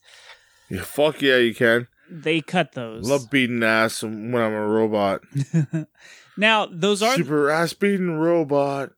[0.69, 1.87] Yeah, fuck yeah, you can.
[2.09, 3.07] They cut those.
[3.09, 5.21] Love beating ass when I'm a robot.
[6.37, 8.91] now those are Super ass beating robot.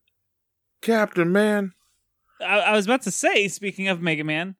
[0.82, 1.74] Captain Man.
[2.44, 4.56] I, I was about to say, speaking of Mega Man,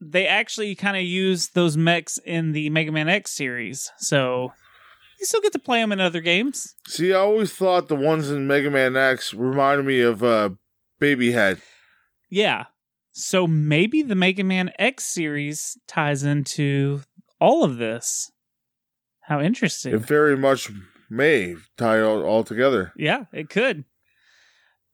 [0.00, 3.90] they actually kind of use those mechs in the Mega Man X series.
[3.98, 4.52] So
[5.18, 6.74] you still get to play them in other games.
[6.86, 10.50] See, I always thought the ones in Mega Man X reminded me of uh,
[10.98, 11.60] Baby Head.
[12.30, 12.66] Yeah.
[13.12, 17.00] So maybe the Mega Man X series ties into
[17.40, 18.30] all of this.
[19.22, 19.94] How interesting.
[19.94, 20.70] It very much
[21.08, 22.92] may tie it all, all together.
[22.96, 23.84] Yeah, it could.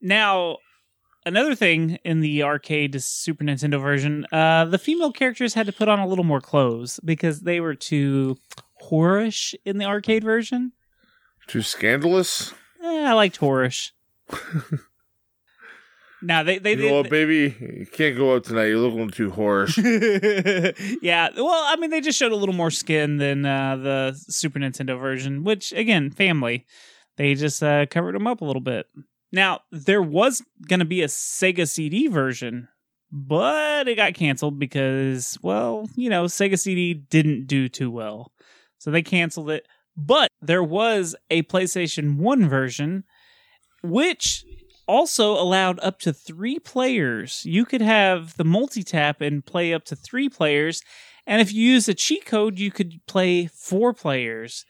[0.00, 0.58] Now,
[1.26, 5.88] another thing in the arcade Super Nintendo version, uh, the female characters had to put
[5.88, 8.36] on a little more clothes because they were too
[8.82, 10.72] whorish in the arcade version.
[11.46, 12.52] Too scandalous.
[12.82, 13.90] Eh, I liked whorish.
[16.22, 17.56] now they they, You know they baby?
[17.60, 18.66] You can't go out tonight.
[18.66, 19.76] You're looking too whorish.
[21.02, 24.58] yeah, well, I mean, they just showed a little more skin than uh, the Super
[24.58, 26.66] Nintendo version, which again, family.
[27.18, 28.86] They just uh, covered them up a little bit.
[29.32, 32.68] Now there was going to be a Sega CD version,
[33.10, 38.32] but it got canceled because, well, you know, Sega CD didn't do too well,
[38.78, 39.66] so they canceled it.
[39.96, 43.04] But there was a PlayStation One version,
[43.82, 44.44] which
[44.86, 47.42] also allowed up to three players.
[47.44, 50.82] You could have the multi tap and play up to three players.
[51.26, 54.64] And if you use a cheat code, you could play four players.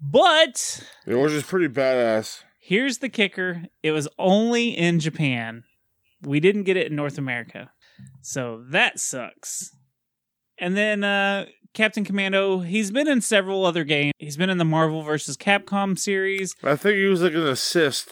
[0.00, 2.42] But it was just pretty badass.
[2.64, 5.64] Here's the kicker it was only in Japan.
[6.22, 7.70] We didn't get it in North America.
[8.22, 9.76] So that sucks.
[10.58, 14.12] And then uh, Captain Commando, he's been in several other games.
[14.18, 15.36] He's been in the Marvel vs.
[15.36, 16.54] Capcom series.
[16.64, 18.08] I think he was like an assist.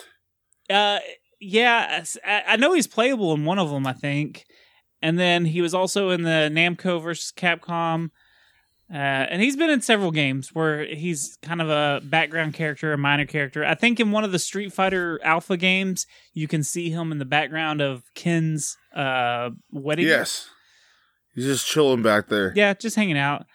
[0.68, 0.98] Uh,
[1.40, 4.44] yeah, I I know he's playable in one of them, I think.
[5.00, 8.10] And then he was also in the Namco versus Capcom.
[8.92, 12.98] Uh, and he's been in several games where he's kind of a background character, a
[12.98, 13.64] minor character.
[13.64, 17.18] I think in one of the Street Fighter Alpha games, you can see him in
[17.18, 20.06] the background of Ken's uh, wedding.
[20.06, 20.46] Yes.
[21.34, 22.52] He's just chilling back there.
[22.54, 23.46] Yeah, just hanging out.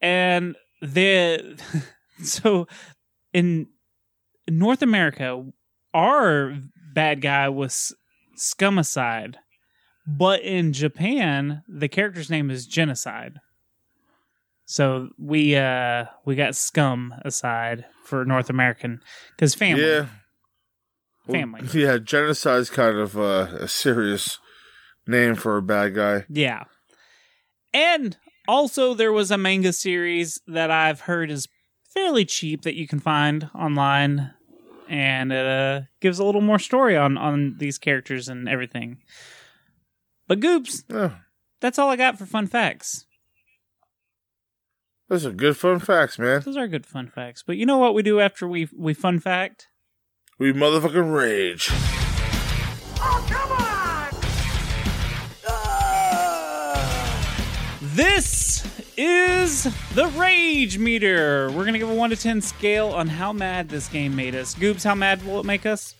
[0.00, 1.60] And the
[2.22, 2.66] so
[3.34, 3.66] in
[4.48, 5.44] North America,
[5.92, 6.56] our
[6.94, 7.94] bad guy was
[8.38, 9.34] Scumocide.
[10.06, 13.40] But in Japan, the character's name is Genocide.
[14.66, 19.00] So we uh we got scum aside for North American
[19.30, 19.82] because family.
[19.84, 20.06] Yeah.
[21.26, 21.62] Well, Family.
[21.72, 24.38] yeah, genocide's kind of uh, a serious
[25.08, 26.24] name for a bad guy.
[26.28, 26.64] Yeah.
[27.74, 31.48] And also there was a manga series that I've heard is
[31.92, 34.34] fairly cheap that you can find online
[34.88, 38.98] and it uh, gives a little more story on on these characters and everything.
[40.28, 40.84] But Goobs,
[41.60, 43.04] that's all I got for fun facts.
[45.08, 46.42] Those are good fun facts, man.
[46.44, 47.44] Those are good fun facts.
[47.46, 49.68] But you know what we do after we we fun fact?
[50.38, 51.68] We motherfucking rage.
[52.98, 54.10] Oh, come on!
[55.48, 57.38] Ah!
[57.80, 58.64] This
[58.96, 61.52] is the Rage Meter.
[61.52, 64.56] We're gonna give a one to ten scale on how mad this game made us.
[64.56, 65.94] Goobs, how mad will it make us?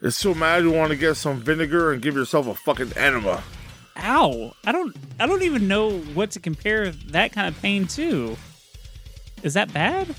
[0.00, 3.44] It's so mad you want to get some vinegar and give yourself a fucking enema.
[3.98, 4.54] Ow!
[4.64, 4.96] I don't.
[5.20, 8.36] I don't even know what to compare that kind of pain to.
[9.42, 10.08] Is that bad?
[10.08, 10.16] Or is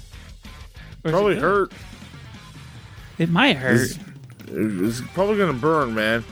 [1.06, 1.72] it Probably hurt.
[3.18, 3.82] It might hurt.
[3.82, 4.00] It's,
[4.48, 6.24] it's probably gonna burn, man.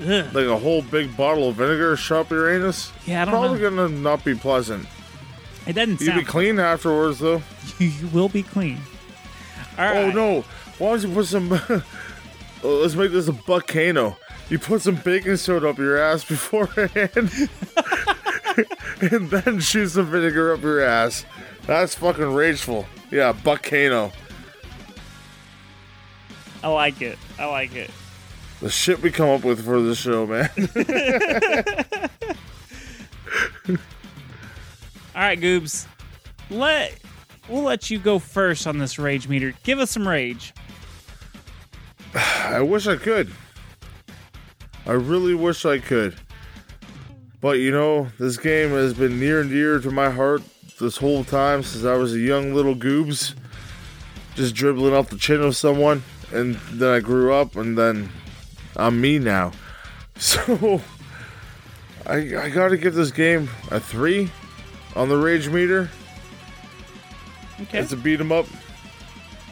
[0.00, 0.34] Ugh.
[0.34, 2.92] Like a whole big bottle of vinegar shot up your anus.
[3.06, 3.70] Yeah, I don't Probably know.
[3.70, 4.86] gonna not be pleasant.
[5.66, 7.42] It doesn't You'd be clean afterwards, though.
[7.78, 8.78] you will be clean.
[9.78, 9.96] All right.
[9.96, 10.44] Oh no!
[10.78, 11.60] Why don't you put some?
[12.64, 14.16] Uh, Let's make this a volcano.
[14.48, 17.14] You put some baking soda up your ass beforehand,
[19.00, 21.24] and then shoot some vinegar up your ass.
[21.66, 22.86] That's fucking rageful.
[23.10, 24.12] Yeah, Buck Kano.
[26.62, 27.18] I like it.
[27.38, 27.90] I like it.
[28.60, 30.50] The shit we come up with for the show, man.
[35.14, 35.86] All right, Goobs.
[36.50, 36.98] Let
[37.48, 39.54] we'll let you go first on this rage meter.
[39.62, 40.54] Give us some rage.
[42.14, 43.32] I wish I could.
[44.86, 46.14] I really wish I could.
[47.40, 50.42] But you know, this game has been near and dear to my heart
[50.78, 53.34] this whole time since I was a young little goobs.
[54.34, 56.02] Just dribbling off the chin of someone.
[56.32, 58.10] And then I grew up, and then
[58.76, 59.52] I'm me now.
[60.16, 60.80] So,
[62.06, 64.30] I, I gotta give this game a 3
[64.94, 65.90] on the rage meter.
[67.62, 67.78] Okay.
[67.80, 68.46] It's a beat 'em up.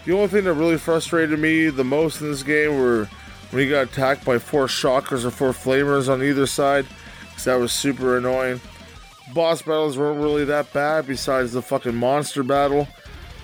[0.05, 3.09] The only thing that really frustrated me the most in this game were
[3.53, 6.86] when you got attacked by four shockers or four flamers on either side,
[7.28, 8.61] because that was super annoying.
[9.34, 12.88] Boss battles weren't really that bad, besides the fucking monster battle.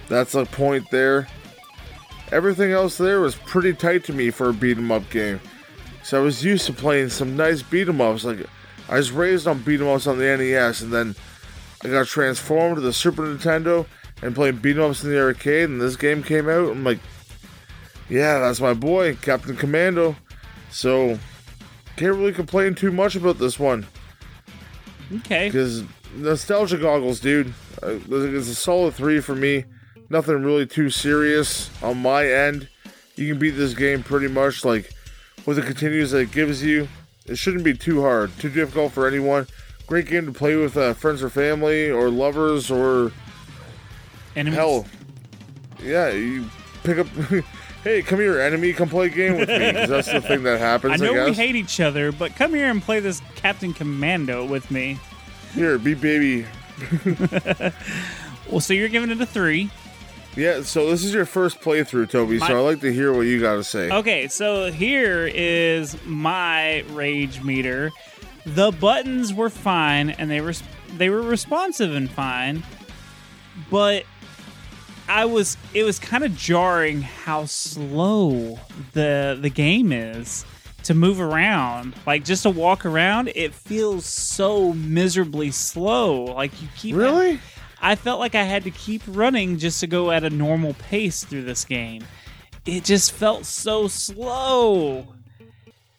[0.08, 1.28] That's a point there.
[2.32, 5.40] Everything else there was pretty tight to me for a beat 'em up game.
[6.02, 8.24] So I was used to playing some nice beat 'em ups.
[8.24, 8.46] Like
[8.88, 11.14] I was raised on beat 'em ups on the NES, and then
[11.84, 13.86] I got transformed to the Super Nintendo
[14.22, 15.68] and playing beat 'em ups in the arcade.
[15.68, 16.70] And this game came out.
[16.70, 16.98] I'm like,
[18.08, 20.16] yeah, that's my boy, Captain Commando.
[20.70, 21.18] So
[21.96, 23.84] can't really complain too much about this one
[25.16, 25.48] okay.
[25.48, 25.82] because
[26.14, 27.52] nostalgia goggles, dude.
[27.82, 29.64] Uh, It's a solid three for me.
[30.10, 32.68] Nothing really too serious on my end.
[33.16, 34.92] You can beat this game pretty much like
[35.44, 36.88] with the continues that it gives you.
[37.26, 39.46] It shouldn't be too hard, too difficult for anyone.
[39.86, 43.12] Great game to play with uh, friends or family or lovers or
[44.36, 44.56] Enemies.
[44.56, 44.86] hell.
[45.82, 46.46] Yeah, you
[46.84, 47.06] pick up.
[47.84, 48.72] hey, come here, enemy.
[48.72, 49.72] Come play a game with me.
[49.72, 51.00] 'cause that's the thing that happens.
[51.00, 51.36] I I, know we guess.
[51.36, 54.98] hate each other, but come here and play this Captain Commando with me.
[55.54, 56.46] Here, be baby.
[58.50, 59.70] Well, so you're giving it a three.
[60.34, 60.62] Yeah.
[60.62, 62.38] So this is your first playthrough, Toby.
[62.38, 63.90] My- so I like to hear what you got to say.
[63.90, 67.90] Okay, so here is my rage meter.
[68.46, 70.54] The buttons were fine and they were
[70.96, 72.62] they were responsive and fine,
[73.70, 74.04] but
[75.08, 78.58] I was it was kind of jarring how slow
[78.92, 80.44] the the game is
[80.84, 81.94] to move around.
[82.06, 86.24] Like just to walk around, it feels so miserably slow.
[86.24, 87.40] Like you keep Really?
[87.80, 91.24] I felt like I had to keep running just to go at a normal pace
[91.24, 92.04] through this game.
[92.66, 95.06] It just felt so slow.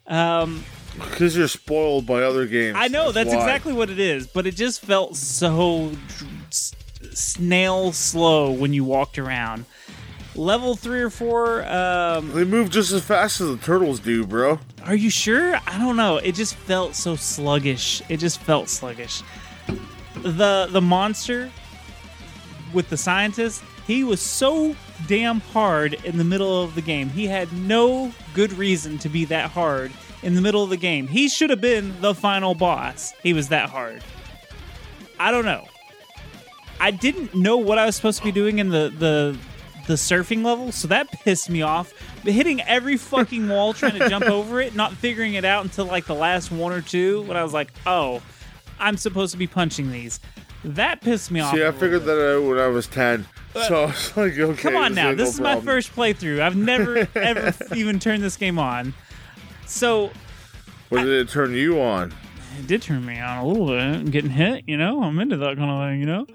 [0.06, 0.64] Um,
[0.96, 2.76] Because you're spoiled by other games.
[2.78, 3.38] I know that's why.
[3.38, 5.92] exactly what it is, but it just felt so
[7.14, 9.66] snail slow when you walked around.
[10.36, 11.66] Level three or four.
[11.66, 14.60] Um, They move just as fast as the turtles do, bro.
[14.86, 15.56] are you sure?
[15.68, 16.18] I don't know.
[16.18, 18.02] It just felt so sluggish.
[18.10, 19.22] It just felt sluggish.
[20.22, 21.50] The the monster
[22.74, 24.76] with the scientist, he was so
[25.08, 27.10] damn hard in the middle of the game.
[27.10, 29.92] He had no good reason to be that hard
[30.22, 31.08] in the middle of the game.
[31.08, 33.14] He should have been the final boss.
[33.24, 34.04] He was that hard.
[35.20, 35.66] I don't know.
[36.80, 39.38] I didn't know what I was supposed to be doing in the the
[39.88, 41.94] the surfing level, so that pissed me off.
[42.24, 45.86] But hitting every fucking wall trying to jump over it, not figuring it out until
[45.86, 48.22] like the last one or two, when I was like, "Oh,
[48.80, 50.20] I'm supposed to be punching these."
[50.64, 51.56] That pissed me off.
[51.56, 52.16] See, I figured bit.
[52.18, 53.26] that out when I was 10.
[53.56, 54.62] Uh, so I was like, okay.
[54.62, 56.42] Come on now, this no is my first playthrough.
[56.42, 58.94] I've never ever even turned this game on.
[59.66, 60.12] So
[60.90, 62.14] What did it turn you on?
[62.60, 64.12] it did turn me on a little bit.
[64.12, 65.02] Getting hit, you know.
[65.02, 66.28] I'm into that kind of thing, you know.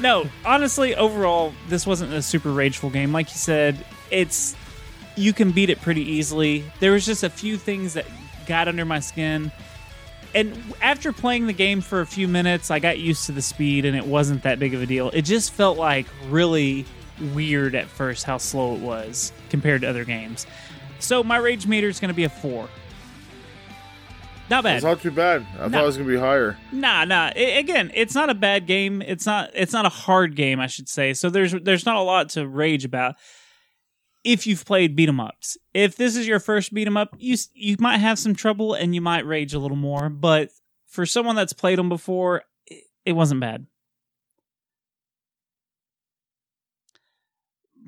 [0.00, 3.12] No, honestly, overall, this wasn't a super rageful game.
[3.12, 4.56] Like you said, it's
[5.16, 6.64] you can beat it pretty easily.
[6.80, 8.06] There was just a few things that
[8.46, 9.52] got under my skin.
[10.34, 13.84] And after playing the game for a few minutes, I got used to the speed
[13.84, 15.10] and it wasn't that big of a deal.
[15.10, 16.84] It just felt like really
[17.32, 20.46] weird at first how slow it was compared to other games.
[20.98, 22.68] So my rage meter is going to be a 4.
[24.50, 24.76] Not bad.
[24.76, 25.46] It's not too bad.
[25.58, 25.70] I No.
[25.70, 26.58] thought it was gonna be higher.
[26.70, 27.30] Nah, nah.
[27.34, 29.00] I- again, it's not a bad game.
[29.02, 29.50] It's not.
[29.54, 31.14] It's not a hard game, I should say.
[31.14, 33.14] So there's there's not a lot to rage about.
[34.22, 37.36] If you've played beat 'em ups, if this is your first beat 'em up, you
[37.54, 40.08] you might have some trouble and you might rage a little more.
[40.10, 40.50] But
[40.86, 43.66] for someone that's played them before, it, it wasn't bad.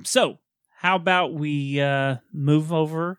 [0.04, 0.38] So
[0.78, 3.18] how about we uh, move over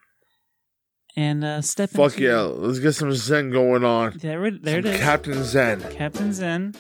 [1.17, 2.41] and uh, step Fuck into yeah.
[2.41, 4.13] Let's get some Zen going on.
[4.17, 4.99] There, it- there it Some is.
[5.01, 5.81] Captain Zen.
[5.91, 6.73] Captain Zen.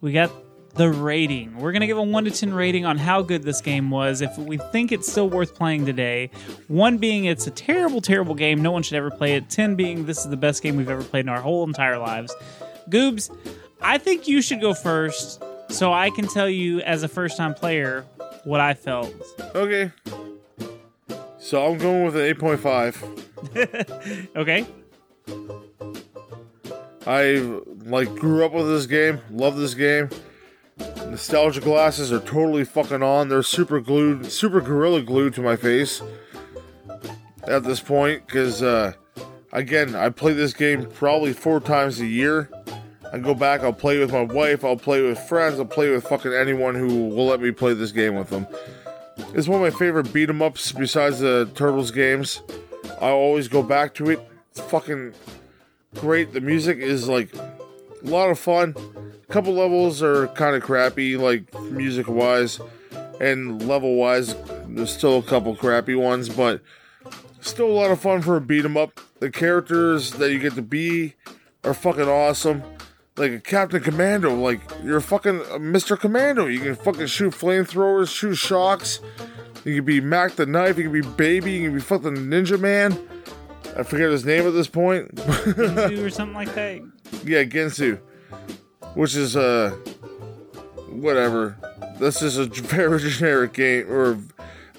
[0.00, 0.32] We got
[0.74, 1.58] the rating.
[1.58, 4.22] We're going to give a 1 to 10 rating on how good this game was,
[4.22, 6.30] if we think it's still worth playing today.
[6.68, 8.62] 1 being it's a terrible, terrible game.
[8.62, 9.50] No one should ever play it.
[9.50, 12.34] 10 being this is the best game we've ever played in our whole entire lives.
[12.88, 13.30] Goobs,
[13.82, 17.52] I think you should go first so I can tell you, as a first time
[17.54, 18.04] player,
[18.44, 19.14] what I felt.
[19.54, 19.90] Okay.
[21.42, 23.18] So I'm going with an 8.5.
[24.36, 24.64] Okay?
[27.04, 30.08] I like grew up with this game, love this game.
[30.78, 33.28] Nostalgia glasses are totally fucking on.
[33.28, 36.00] They're super glued, super gorilla glued to my face
[37.48, 38.92] at this point because, uh,
[39.52, 42.48] again, I play this game probably four times a year.
[43.12, 46.06] I go back, I'll play with my wife, I'll play with friends, I'll play with
[46.06, 48.46] fucking anyone who will let me play this game with them.
[49.34, 52.42] It's one of my favorite beat 'em ups besides the Turtles games.
[53.00, 54.20] I always go back to it.
[54.50, 55.14] It's fucking
[55.96, 56.32] great.
[56.32, 57.52] The music is like a
[58.02, 58.74] lot of fun.
[59.28, 62.60] A couple levels are kind of crappy, like music wise,
[63.20, 64.34] and level wise,
[64.66, 66.60] there's still a couple crappy ones, but
[67.40, 69.00] still a lot of fun for a beat 'em up.
[69.20, 71.14] The characters that you get to be
[71.64, 72.62] are fucking awesome.
[73.16, 75.98] Like a Captain Commando, like you're fucking Mr.
[75.98, 76.46] Commando.
[76.46, 79.00] You can fucking shoot flamethrowers, shoot shocks.
[79.64, 80.78] You can be Mack the Knife.
[80.78, 81.52] You can be Baby.
[81.52, 82.98] You can be fucking Ninja Man.
[83.76, 85.14] I forget his name at this point.
[85.16, 86.80] Two or something like that.
[87.24, 87.98] Yeah, Ginzu,
[88.94, 89.70] which is uh,
[90.88, 91.56] whatever.
[91.98, 94.18] This is a very generic game or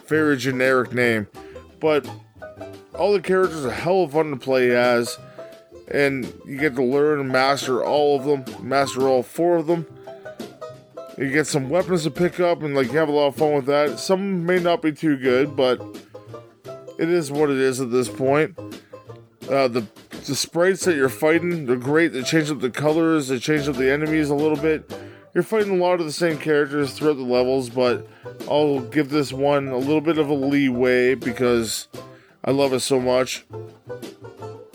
[0.08, 1.28] very generic name,
[1.80, 2.08] but
[2.96, 5.18] all the characters are hell of fun to play as,
[5.94, 9.86] and you get to learn and master all of them, master all four of them.
[11.18, 13.54] You get some weapons to pick up, and like you have a lot of fun
[13.54, 14.00] with that.
[14.00, 15.80] Some may not be too good, but
[16.98, 18.58] it is what it is at this point.
[19.48, 19.86] Uh, the
[20.26, 22.14] the sprites that you're fighting, they're great.
[22.14, 24.92] They change up the colors, they change up the enemies a little bit.
[25.34, 28.08] You're fighting a lot of the same characters throughout the levels, but
[28.50, 31.88] I'll give this one a little bit of a leeway because
[32.44, 33.46] I love it so much.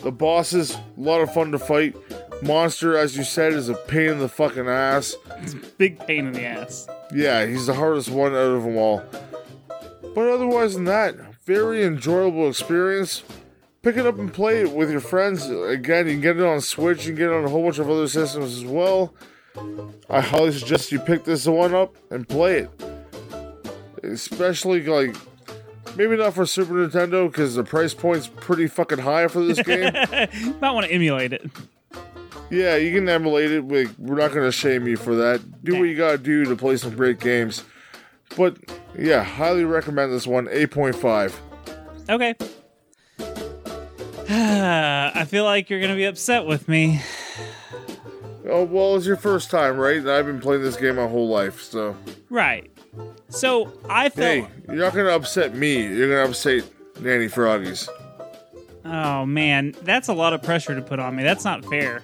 [0.09, 1.95] The bosses, a lot of fun to fight.
[2.43, 5.15] Monster, as you said, is a pain in the fucking ass.
[5.77, 6.89] Big pain in the ass.
[7.13, 9.05] Yeah, he's the hardest one out of them all.
[10.15, 11.15] But otherwise than that,
[11.45, 13.23] very enjoyable experience.
[13.83, 15.47] Pick it up and play it with your friends.
[15.47, 17.79] Again, you can get it on Switch, you can get it on a whole bunch
[17.79, 19.15] of other systems as well.
[20.09, 22.71] I highly suggest you pick this one up and play it.
[24.03, 25.15] Especially like
[25.97, 29.93] maybe not for Super Nintendo because the price point's pretty fucking high for this game.
[30.61, 31.51] Might want to emulate it.
[32.51, 33.65] Yeah, you can emulate it.
[33.65, 35.65] We, we're not going to shame you for that.
[35.65, 37.65] Do what you got to do to play some great games.
[38.37, 38.57] But
[38.97, 40.47] yeah, highly recommend this one.
[40.47, 41.35] 8.5.
[42.09, 42.35] Okay.
[44.31, 47.03] I feel like you're going to be upset with me.
[48.47, 50.07] Oh, well, it's your first time, right?
[50.07, 51.97] I've been playing this game my whole life, so.
[52.31, 52.71] Right.
[53.29, 54.49] So I felt.
[54.49, 55.83] Hey, you're not going to upset me.
[55.83, 56.65] You're going to upset
[57.01, 57.89] Nanny Froggies.
[58.85, 61.23] Oh man, that's a lot of pressure to put on me.
[61.23, 62.03] That's not fair.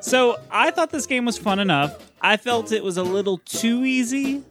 [0.00, 2.12] So I thought this game was fun enough.
[2.20, 4.42] I felt it was a little too easy.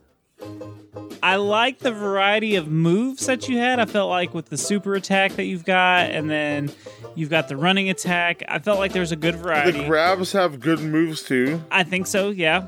[1.21, 3.79] I like the variety of moves that you had.
[3.79, 6.69] I felt like with the super attack that you've got, and then
[7.15, 8.43] you've got the running attack.
[8.49, 9.79] I felt like there's a good variety.
[9.79, 11.63] The grabs have good moves too.
[11.71, 12.29] I think so.
[12.29, 12.67] Yeah.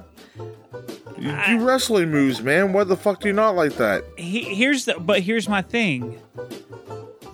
[1.18, 2.74] You do wrestling moves, man.
[2.74, 4.04] Why the fuck do you not like that?
[4.18, 6.20] he, here's the but here's my thing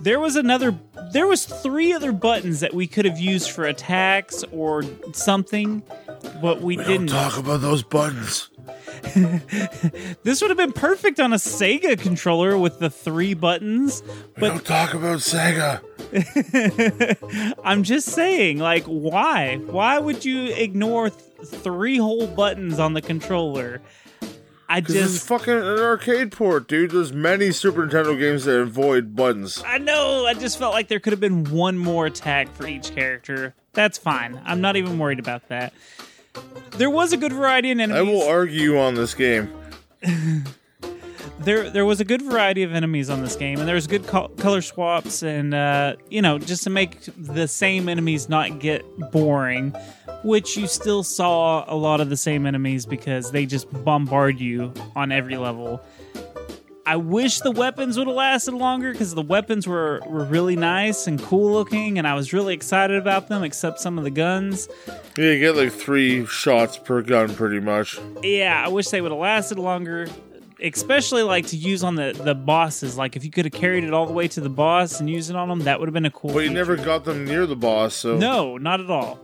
[0.00, 0.78] there was another
[1.12, 4.82] there was three other buttons that we could have used for attacks or
[5.12, 5.82] something
[6.40, 8.48] but we, didn't talk about those buttons.
[10.22, 14.02] this would have been perfect on a sega controller with the three buttons
[14.36, 15.80] We don't talk about Sega.
[17.64, 23.00] i'm just saying like why why would you ignore th- three whole buttons on the
[23.00, 23.80] controller
[24.68, 26.92] i just fucking an arcade port, dude.
[26.92, 29.62] There's many Super Nintendo games that avoid buttons.
[29.66, 30.24] I know.
[30.24, 33.54] I just felt like there could have been one more attack for each character.
[33.74, 34.40] That's fine.
[34.46, 35.74] I'm not even worried about that.
[36.70, 37.98] There was a good variety in enemies.
[37.98, 39.52] I will argue on this game.
[41.40, 44.06] there, there was a good variety of enemies on this game, and there was good
[44.06, 48.84] col- color swaps, and uh, you know, just to make the same enemies not get
[49.10, 49.74] boring.
[50.24, 54.72] Which you still saw a lot of the same enemies because they just bombard you
[54.94, 55.80] on every level.
[56.84, 61.06] I wish the weapons would have lasted longer because the weapons were, were really nice
[61.06, 64.68] and cool looking, and I was really excited about them, except some of the guns.
[65.16, 67.98] Yeah, you get like three shots per gun, pretty much.
[68.22, 70.08] Yeah, I wish they would have lasted longer,
[70.62, 72.96] especially like to use on the, the bosses.
[72.96, 75.30] Like if you could have carried it all the way to the boss and used
[75.30, 76.32] it on them, that would have been a cool.
[76.32, 76.54] But you feature.
[76.54, 79.18] never got them near the boss, so No, not at all.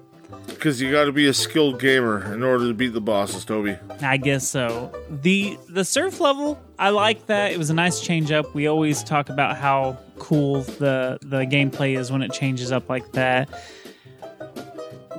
[0.46, 3.78] Because you got to be a skilled gamer in order to beat the bosses, Toby.
[4.02, 4.92] I guess so.
[5.08, 7.52] The the surf level, I like that.
[7.52, 8.54] It was a nice change up.
[8.54, 13.10] We always talk about how cool the the gameplay is when it changes up like
[13.12, 13.48] that.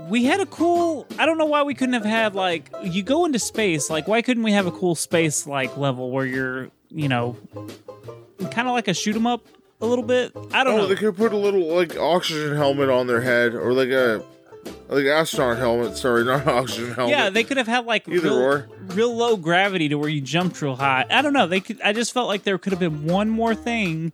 [0.10, 3.26] We had a cool I don't know why we couldn't have had like you go
[3.26, 7.08] into space, like why couldn't we have a cool space like level where you're, you
[7.08, 7.38] know,
[8.52, 9.46] kind of like a shoot 'em up
[9.82, 10.32] a little bit?
[10.52, 10.88] I don't Oh, know.
[10.88, 14.24] they could put a little like oxygen helmet on their head, or like a
[14.90, 15.96] like astronaut helmet.
[15.98, 17.16] Sorry, not oxygen helmet.
[17.16, 18.70] Yeah, they could have had like Either real, or.
[18.88, 21.06] real low gravity to where you jumped real high.
[21.10, 21.48] I don't know.
[21.48, 21.80] They could.
[21.82, 24.12] I just felt like there could have been one more thing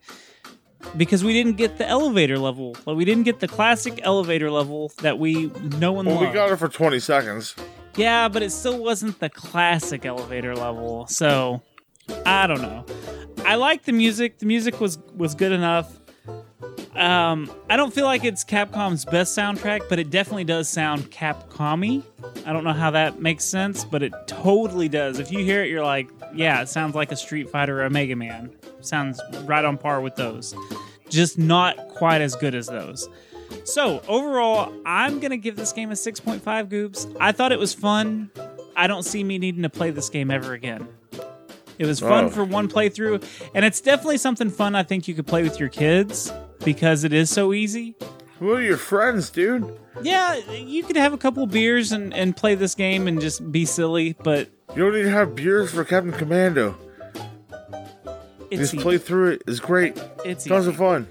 [0.97, 2.75] because we didn't get the elevator level.
[2.85, 5.47] Like we didn't get the classic elevator level that we
[5.79, 6.27] know and well, love.
[6.27, 7.55] we got it for twenty seconds.
[7.95, 11.07] Yeah, but it still wasn't the classic elevator level.
[11.07, 11.61] So
[12.25, 12.85] I don't know.
[13.45, 14.39] I like the music.
[14.39, 15.99] The music was was good enough.
[16.95, 22.01] Um, I don't feel like it's Capcom's best soundtrack, but it definitely does sound Capcom-y.
[22.45, 25.19] I don't know how that makes sense, but it totally does.
[25.19, 27.89] If you hear it, you're like, yeah, it sounds like a Street Fighter or a
[27.89, 28.49] Mega Man.
[28.79, 30.55] Sounds right on par with those.
[31.09, 33.09] Just not quite as good as those.
[33.65, 37.13] So overall, I'm gonna give this game a 6.5 goobs.
[37.19, 38.31] I thought it was fun.
[38.75, 40.87] I don't see me needing to play this game ever again.
[41.77, 42.29] It was fun Oh.
[42.29, 43.21] for one playthrough,
[43.53, 46.31] and it's definitely something fun I think you could play with your kids
[46.65, 47.95] because it is so easy.
[48.39, 49.77] Who are your friends, dude?
[50.01, 53.63] Yeah, you could have a couple beers and, and play this game and just be
[53.63, 56.75] silly, but You don't need to have beers for Captain Commando.
[58.51, 58.83] it's Just easy.
[58.83, 59.43] play through it.
[59.47, 59.97] It's great.
[60.25, 60.71] it's Tons easy.
[60.71, 61.07] of fun.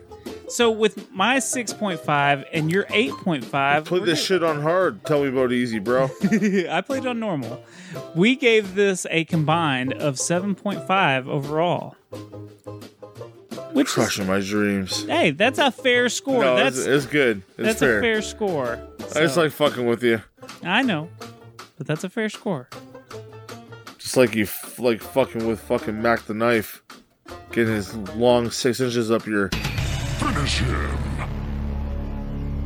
[0.49, 5.03] So with my 6.5 and your 8.5, Play this shit on hard.
[5.07, 6.11] Tell me about easy, bro.
[6.71, 7.65] I played on normal.
[8.15, 11.97] We gave this a combined of 7.5 overall.
[13.75, 15.05] Which is, Crushing my dreams.
[15.05, 16.43] hey, that's a fair score.
[16.45, 17.43] No, that's it's, it's good.
[17.51, 17.99] It's that's fair.
[17.99, 18.79] a fair score.
[19.01, 20.23] I just like fucking with you.
[20.63, 21.09] I know,
[21.77, 22.69] but that's a fair score.
[23.99, 26.83] Just like you, f- like fucking with fucking Mack the Knife,
[27.53, 29.49] getting his long six inches up your.
[29.51, 30.91] Finish him.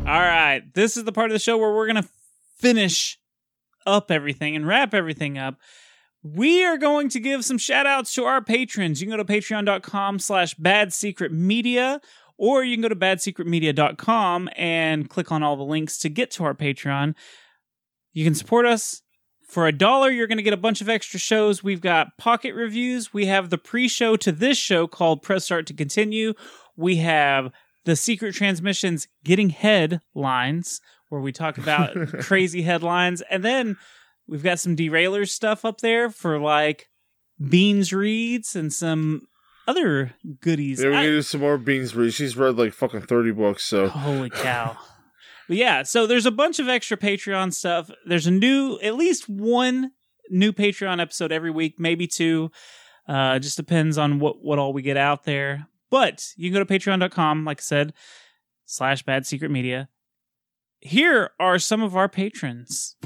[0.06, 2.08] All right, this is the part of the show where we're gonna
[2.58, 3.18] finish
[3.86, 5.56] up everything and wrap everything up.
[6.22, 9.00] We are going to give some shout outs to our patrons.
[9.00, 12.00] You can go to patreon.com slash bad secret media,
[12.36, 16.44] or you can go to badsecretmedia.com and click on all the links to get to
[16.44, 17.14] our Patreon.
[18.12, 19.02] You can support us.
[19.46, 21.64] For a dollar, you're going to get a bunch of extra shows.
[21.64, 23.14] We've got pocket reviews.
[23.14, 26.34] We have the pre show to this show called Press Start to Continue.
[26.76, 27.50] We have
[27.86, 33.22] the secret transmissions getting headlines, where we talk about crazy headlines.
[33.30, 33.78] And then
[34.28, 36.88] we've got some derailers stuff up there for like
[37.48, 39.22] Beans reads and some
[39.66, 40.82] other goodies.
[40.82, 42.12] Yeah, we I- can do some more beans read.
[42.14, 44.76] She's read like fucking thirty books, so Holy cow.
[45.48, 47.90] But yeah, so there's a bunch of extra Patreon stuff.
[48.04, 49.92] There's a new, at least one
[50.28, 52.50] new Patreon episode every week, maybe two.
[53.08, 55.66] Uh, just depends on what, what all we get out there.
[55.90, 57.94] But you can go to patreon.com, like I said,
[58.66, 59.88] slash bad secret media.
[60.80, 62.96] Here are some of our patrons.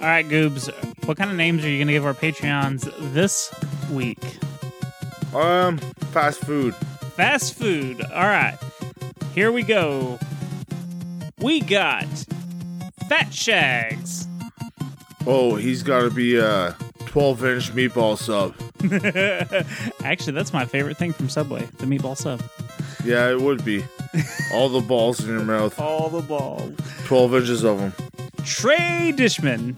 [0.00, 0.68] All right, Goobs,
[1.06, 3.52] what kind of names are you going to give our Patreons this
[3.90, 4.18] week?
[5.34, 5.78] um,
[6.12, 6.74] fast food.
[7.16, 8.00] Fast food.
[8.02, 8.56] All right.
[9.34, 10.18] Here we go.
[11.40, 12.06] We got
[13.08, 14.26] Fat Shags.
[15.26, 16.76] Oh, he's got to be a
[17.06, 18.54] twelve inch meatball sub.
[20.04, 22.42] Actually, that's my favorite thing from Subway, the meatball sub.
[23.04, 23.84] Yeah, it would be.
[24.54, 25.78] All the balls in your mouth.
[25.78, 26.74] All the balls.
[27.04, 27.92] Twelve inches of them.
[28.44, 29.76] Trey Dishman.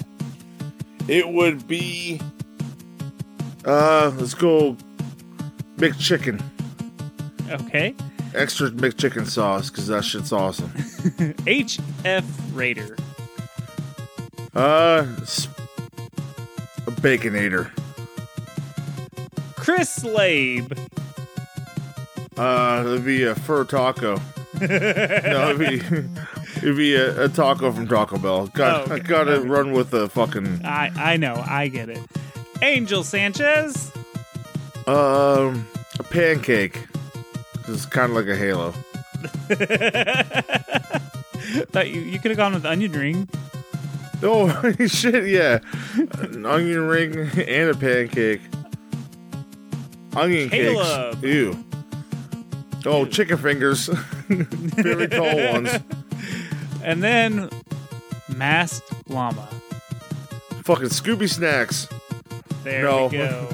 [1.09, 2.21] It would be.
[3.65, 4.77] Uh, let's go.
[5.77, 6.43] McChicken.
[7.51, 7.95] Okay.
[8.35, 10.69] Extra McChicken sauce, because that shit's awesome.
[11.47, 12.25] HF
[12.55, 12.97] Raider.
[14.55, 15.07] Uh,
[16.87, 17.71] a Baconator.
[19.57, 20.73] Chris Labe.
[22.37, 24.21] Uh, it'd be a fur taco.
[24.61, 25.81] no, it'd be
[26.59, 28.47] it'd be a, a taco from Taco Bell.
[28.49, 28.95] Got Oh, okay.
[28.95, 29.49] I gotta Okay.
[29.49, 32.01] run with the fucking I I know, I get it.
[32.63, 33.91] Angel Sanchez.
[34.87, 35.67] um
[35.99, 36.87] a pancake.
[37.69, 38.73] It's kind of like a halo.
[41.73, 43.29] Thought you you could have gone with onion ring.
[44.23, 45.29] Oh shit!
[45.29, 45.61] Yeah,
[46.19, 48.41] an onion ring and a pancake.
[50.17, 51.15] Onion Caleb.
[51.21, 51.23] cakes.
[51.25, 51.65] Ew.
[52.87, 53.87] Oh, chicken fingers.
[54.29, 55.71] Very tall ones.
[56.83, 57.49] And then
[58.35, 59.49] Masked Llama.
[60.65, 61.89] Fucking Scooby snacks.
[62.65, 63.07] There No.
[63.07, 63.49] we go.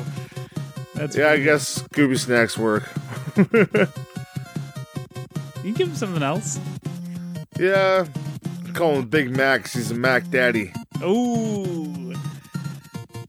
[0.94, 2.84] That's Yeah, I guess Scooby snacks work.
[5.64, 6.60] You can give him something else.
[7.58, 8.06] Yeah,
[8.74, 9.72] call him Big Max.
[9.74, 10.72] He's a Mac Daddy.
[11.02, 12.14] Ooh.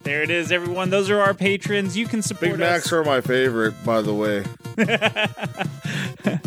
[0.04, 0.92] There it is, everyone.
[0.92, 1.98] Those are our patrons.
[1.98, 2.94] You can support Big Macs us.
[2.94, 4.44] are my favorite, by the way.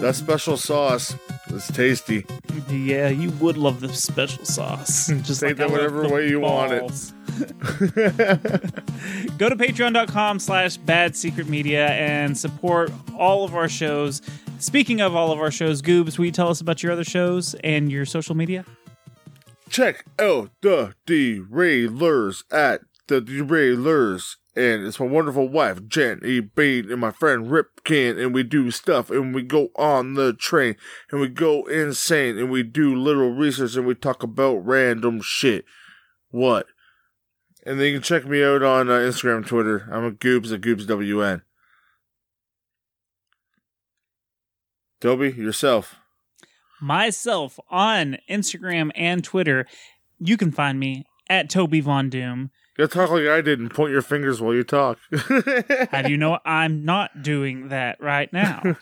[0.00, 1.14] That special sauce
[1.52, 2.24] is tasty.
[2.70, 5.06] yeah, you would love the special sauce.
[5.22, 6.82] Just Take like that whatever way you want it.
[9.38, 14.22] Go to patreon.com slash bad secret media and support all of our shows.
[14.58, 17.54] Speaking of all of our shows, Goobs, will you tell us about your other shows
[17.62, 18.64] and your social media?
[19.68, 24.36] Check out the derailers at the derailers.
[24.54, 26.40] And it's my wonderful wife, Jen E.
[26.40, 30.32] Bean, and my friend Rip Ripkin, and we do stuff, and we go on the
[30.32, 30.76] train,
[31.10, 35.64] and we go insane, and we do little research, and we talk about random shit.
[36.30, 36.66] What?
[37.64, 39.88] And then you can check me out on uh, Instagram Twitter.
[39.92, 41.42] I'm a Goobs at GoobsWN.
[45.00, 45.96] Toby, yourself.
[46.80, 49.66] Myself on Instagram and Twitter.
[50.18, 52.50] You can find me at Toby Von Doom.
[52.78, 54.98] You talk like I did and point your fingers while you talk.
[55.90, 58.76] How do you know I'm not doing that right now?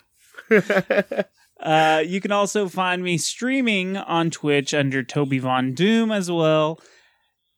[1.60, 6.80] Uh, you can also find me streaming on Twitch under Toby Von Doom as well.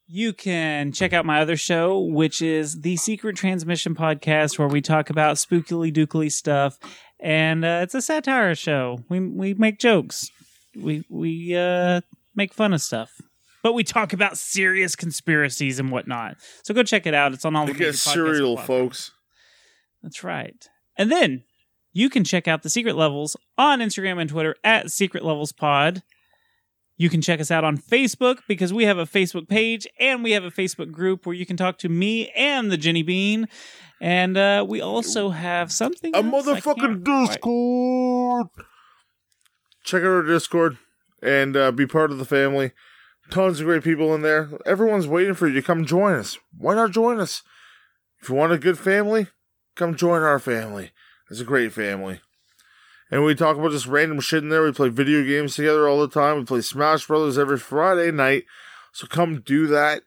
[0.07, 4.81] You can check out my other show, which is the Secret Transmission Podcast, where we
[4.81, 6.77] talk about spookily dookily stuff,
[7.19, 8.99] and uh, it's a satire show.
[9.09, 10.29] We we make jokes,
[10.75, 12.01] we we uh,
[12.35, 13.21] make fun of stuff,
[13.63, 16.37] but we talk about serious conspiracies and whatnot.
[16.63, 17.33] So go check it out.
[17.33, 18.87] It's on all They the major get podcast cereal, platforms.
[19.07, 19.11] folks.
[20.03, 20.67] That's right.
[20.97, 21.43] And then
[21.93, 26.03] you can check out the Secret Levels on Instagram and Twitter at Secret Levels Pod.
[26.97, 30.31] You can check us out on Facebook because we have a Facebook page and we
[30.31, 33.47] have a Facebook group where you can talk to me and the Jenny Bean.
[33.99, 36.13] And uh, we also have something.
[36.15, 38.47] A motherfucking Discord.
[39.83, 40.77] Check out our Discord
[41.21, 42.71] and uh, be part of the family.
[43.33, 44.51] Tons of great people in there.
[44.63, 46.37] Everyone's waiting for you to come join us.
[46.55, 47.41] Why not join us?
[48.21, 49.25] If you want a good family,
[49.75, 50.91] come join our family.
[51.31, 52.21] It's a great family.
[53.09, 54.61] And we talk about just random shit in there.
[54.61, 56.37] We play video games together all the time.
[56.37, 58.43] We play Smash Brothers every Friday night.
[58.91, 60.03] So come do that.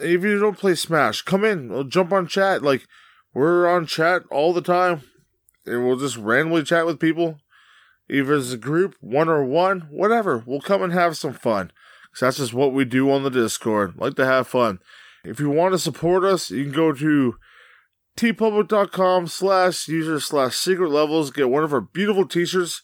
[0.00, 1.68] And if you don't play Smash, come in.
[1.68, 2.62] We'll jump on chat.
[2.62, 2.88] Like,
[3.32, 5.02] we're on chat all the time.
[5.64, 7.38] And we'll just randomly chat with people.
[8.10, 10.42] Either as a group, one or one, whatever.
[10.44, 11.70] We'll come and have some fun.
[12.14, 13.94] Because that's just what we do on the Discord.
[13.96, 14.78] Like to have fun.
[15.24, 17.34] If you want to support us, you can go to
[18.16, 21.30] teepublic.com slash user slash secret levels.
[21.30, 22.82] Get one of our beautiful t-shirts.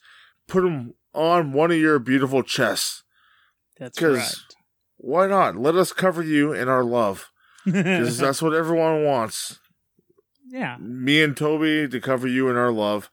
[0.48, 3.02] Put them on one of your beautiful chests.
[3.78, 4.34] That's 'Cause- right.
[5.02, 5.56] Why not?
[5.56, 7.30] Let us cover you in our love.
[7.64, 9.60] Because that's what everyone wants.
[10.50, 10.76] yeah.
[10.80, 13.10] Me and Toby to cover you in our love.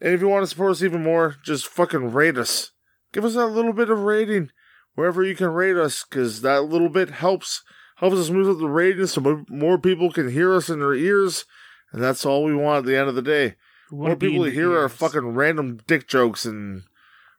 [0.00, 2.70] And if you want to support us even more, just fucking rate us.
[3.12, 4.50] Give us that little bit of rating
[4.94, 7.62] wherever you can rate us, because that little bit helps
[7.96, 11.44] helps us move up the ratings so more people can hear us in their ears.
[11.92, 13.54] And that's all we want at the end of the day.
[13.92, 16.82] More people to hear our fucking random dick jokes and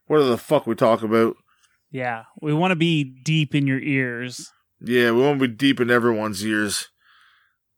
[0.05, 1.35] whatever the fuck we talk about.
[1.89, 2.23] Yeah.
[2.41, 4.51] We want to be deep in your ears.
[4.80, 6.89] Yeah, we want to be deep in everyone's ears.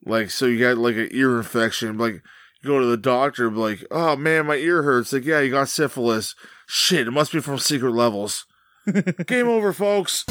[0.06, 1.97] Like, so you got like an ear infection.
[1.97, 2.22] Like,
[2.61, 5.14] you go to the doctor, like, oh man, my ear hurts.
[5.14, 6.35] Like, yeah, you got syphilis.
[6.68, 8.45] Shit, it must be from secret levels.
[9.26, 10.26] Game over, folks.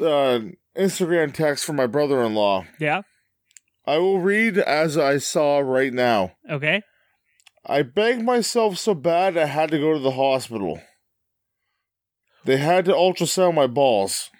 [0.00, 0.40] Uh,
[0.76, 2.66] Instagram text from my brother in law.
[2.78, 3.02] Yeah.
[3.86, 6.32] I will read as I saw right now.
[6.50, 6.82] Okay.
[7.66, 10.80] I banged myself so bad I had to go to the hospital.
[12.44, 14.30] They had to ultrasound my balls.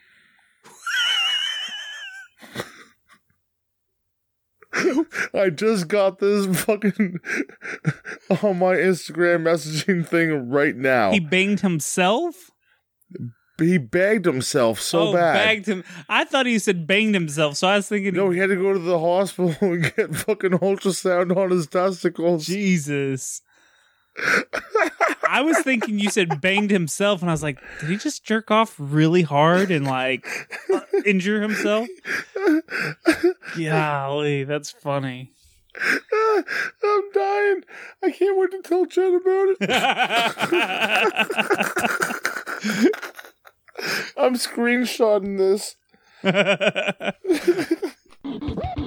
[5.35, 7.19] I just got this fucking
[8.43, 11.11] on my Instagram messaging thing right now.
[11.11, 12.51] He He, banged himself?
[13.79, 15.35] begged himself so oh, bad.
[15.35, 15.85] bagged him.
[16.09, 18.73] I thought he said banged himself, so I was thinking, No, he had to go
[18.73, 22.47] to the hospital and get fucking ultrasound on his testicles.
[22.47, 23.43] Jesus.
[25.29, 28.51] I was thinking you said banged himself, and I was like, did he just jerk
[28.51, 30.27] off really hard and like
[30.73, 31.89] uh, injure himself?
[33.57, 35.33] Golly, that's funny.
[35.83, 37.65] I'm dying.
[38.03, 39.57] I can't wait to tell Jen about it.
[44.17, 45.77] I'm screenshotting this.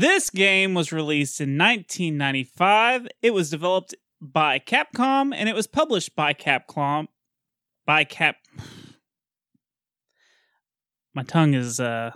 [0.00, 3.08] this game was released in 1995.
[3.22, 7.06] It was developed by Capcom and it was published by Capcom.
[7.86, 8.36] By Cap.
[11.14, 12.12] My tongue is uh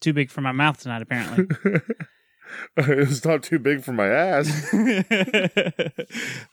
[0.00, 1.46] too big for my mouth tonight, apparently.
[2.76, 4.46] it's not too big for my ass.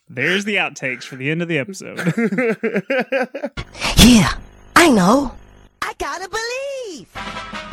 [0.07, 1.99] There's the outtakes for the end of the episode.
[3.97, 4.33] Yeah,
[4.75, 5.33] I know.
[5.81, 7.68] I gotta believe.